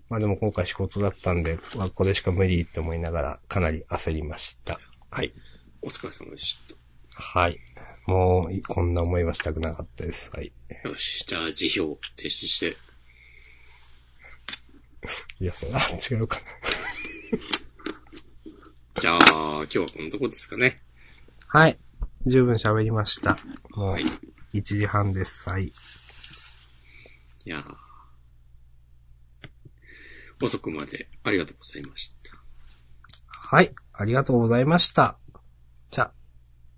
[0.10, 4.80] まあでも今回仕事だったんで、まあこれしか無理って思いながらかなり焦りました。
[5.10, 5.34] はい。
[5.82, 6.76] お疲れ様でした。
[7.22, 7.60] はい。
[8.06, 10.30] もう、こんな思いはしたくなかったです。
[10.36, 10.52] はい。
[10.84, 12.78] よし、じゃあ辞表提出して。
[15.42, 15.80] いや、それは
[16.12, 16.46] 違うかな。
[19.02, 19.20] じゃあ、
[19.64, 20.82] 今日はこのとこですかね。
[21.48, 21.78] はい。
[22.28, 23.38] 十分喋りました。
[23.72, 24.04] もうはい。、
[24.54, 25.50] 1時半です。
[25.50, 25.66] はい。
[25.66, 25.72] い
[27.46, 27.85] やー
[30.42, 32.16] 遅くまでありがとうございました。
[33.28, 33.74] はい。
[33.94, 35.18] ありがとうございました。
[35.92, 36.14] じゃあ、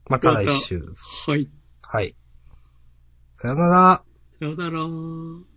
[0.08, 0.84] また来週。
[1.26, 1.50] はい。
[1.82, 2.16] はい。
[3.34, 4.04] さよなら。
[4.40, 5.57] さよならー。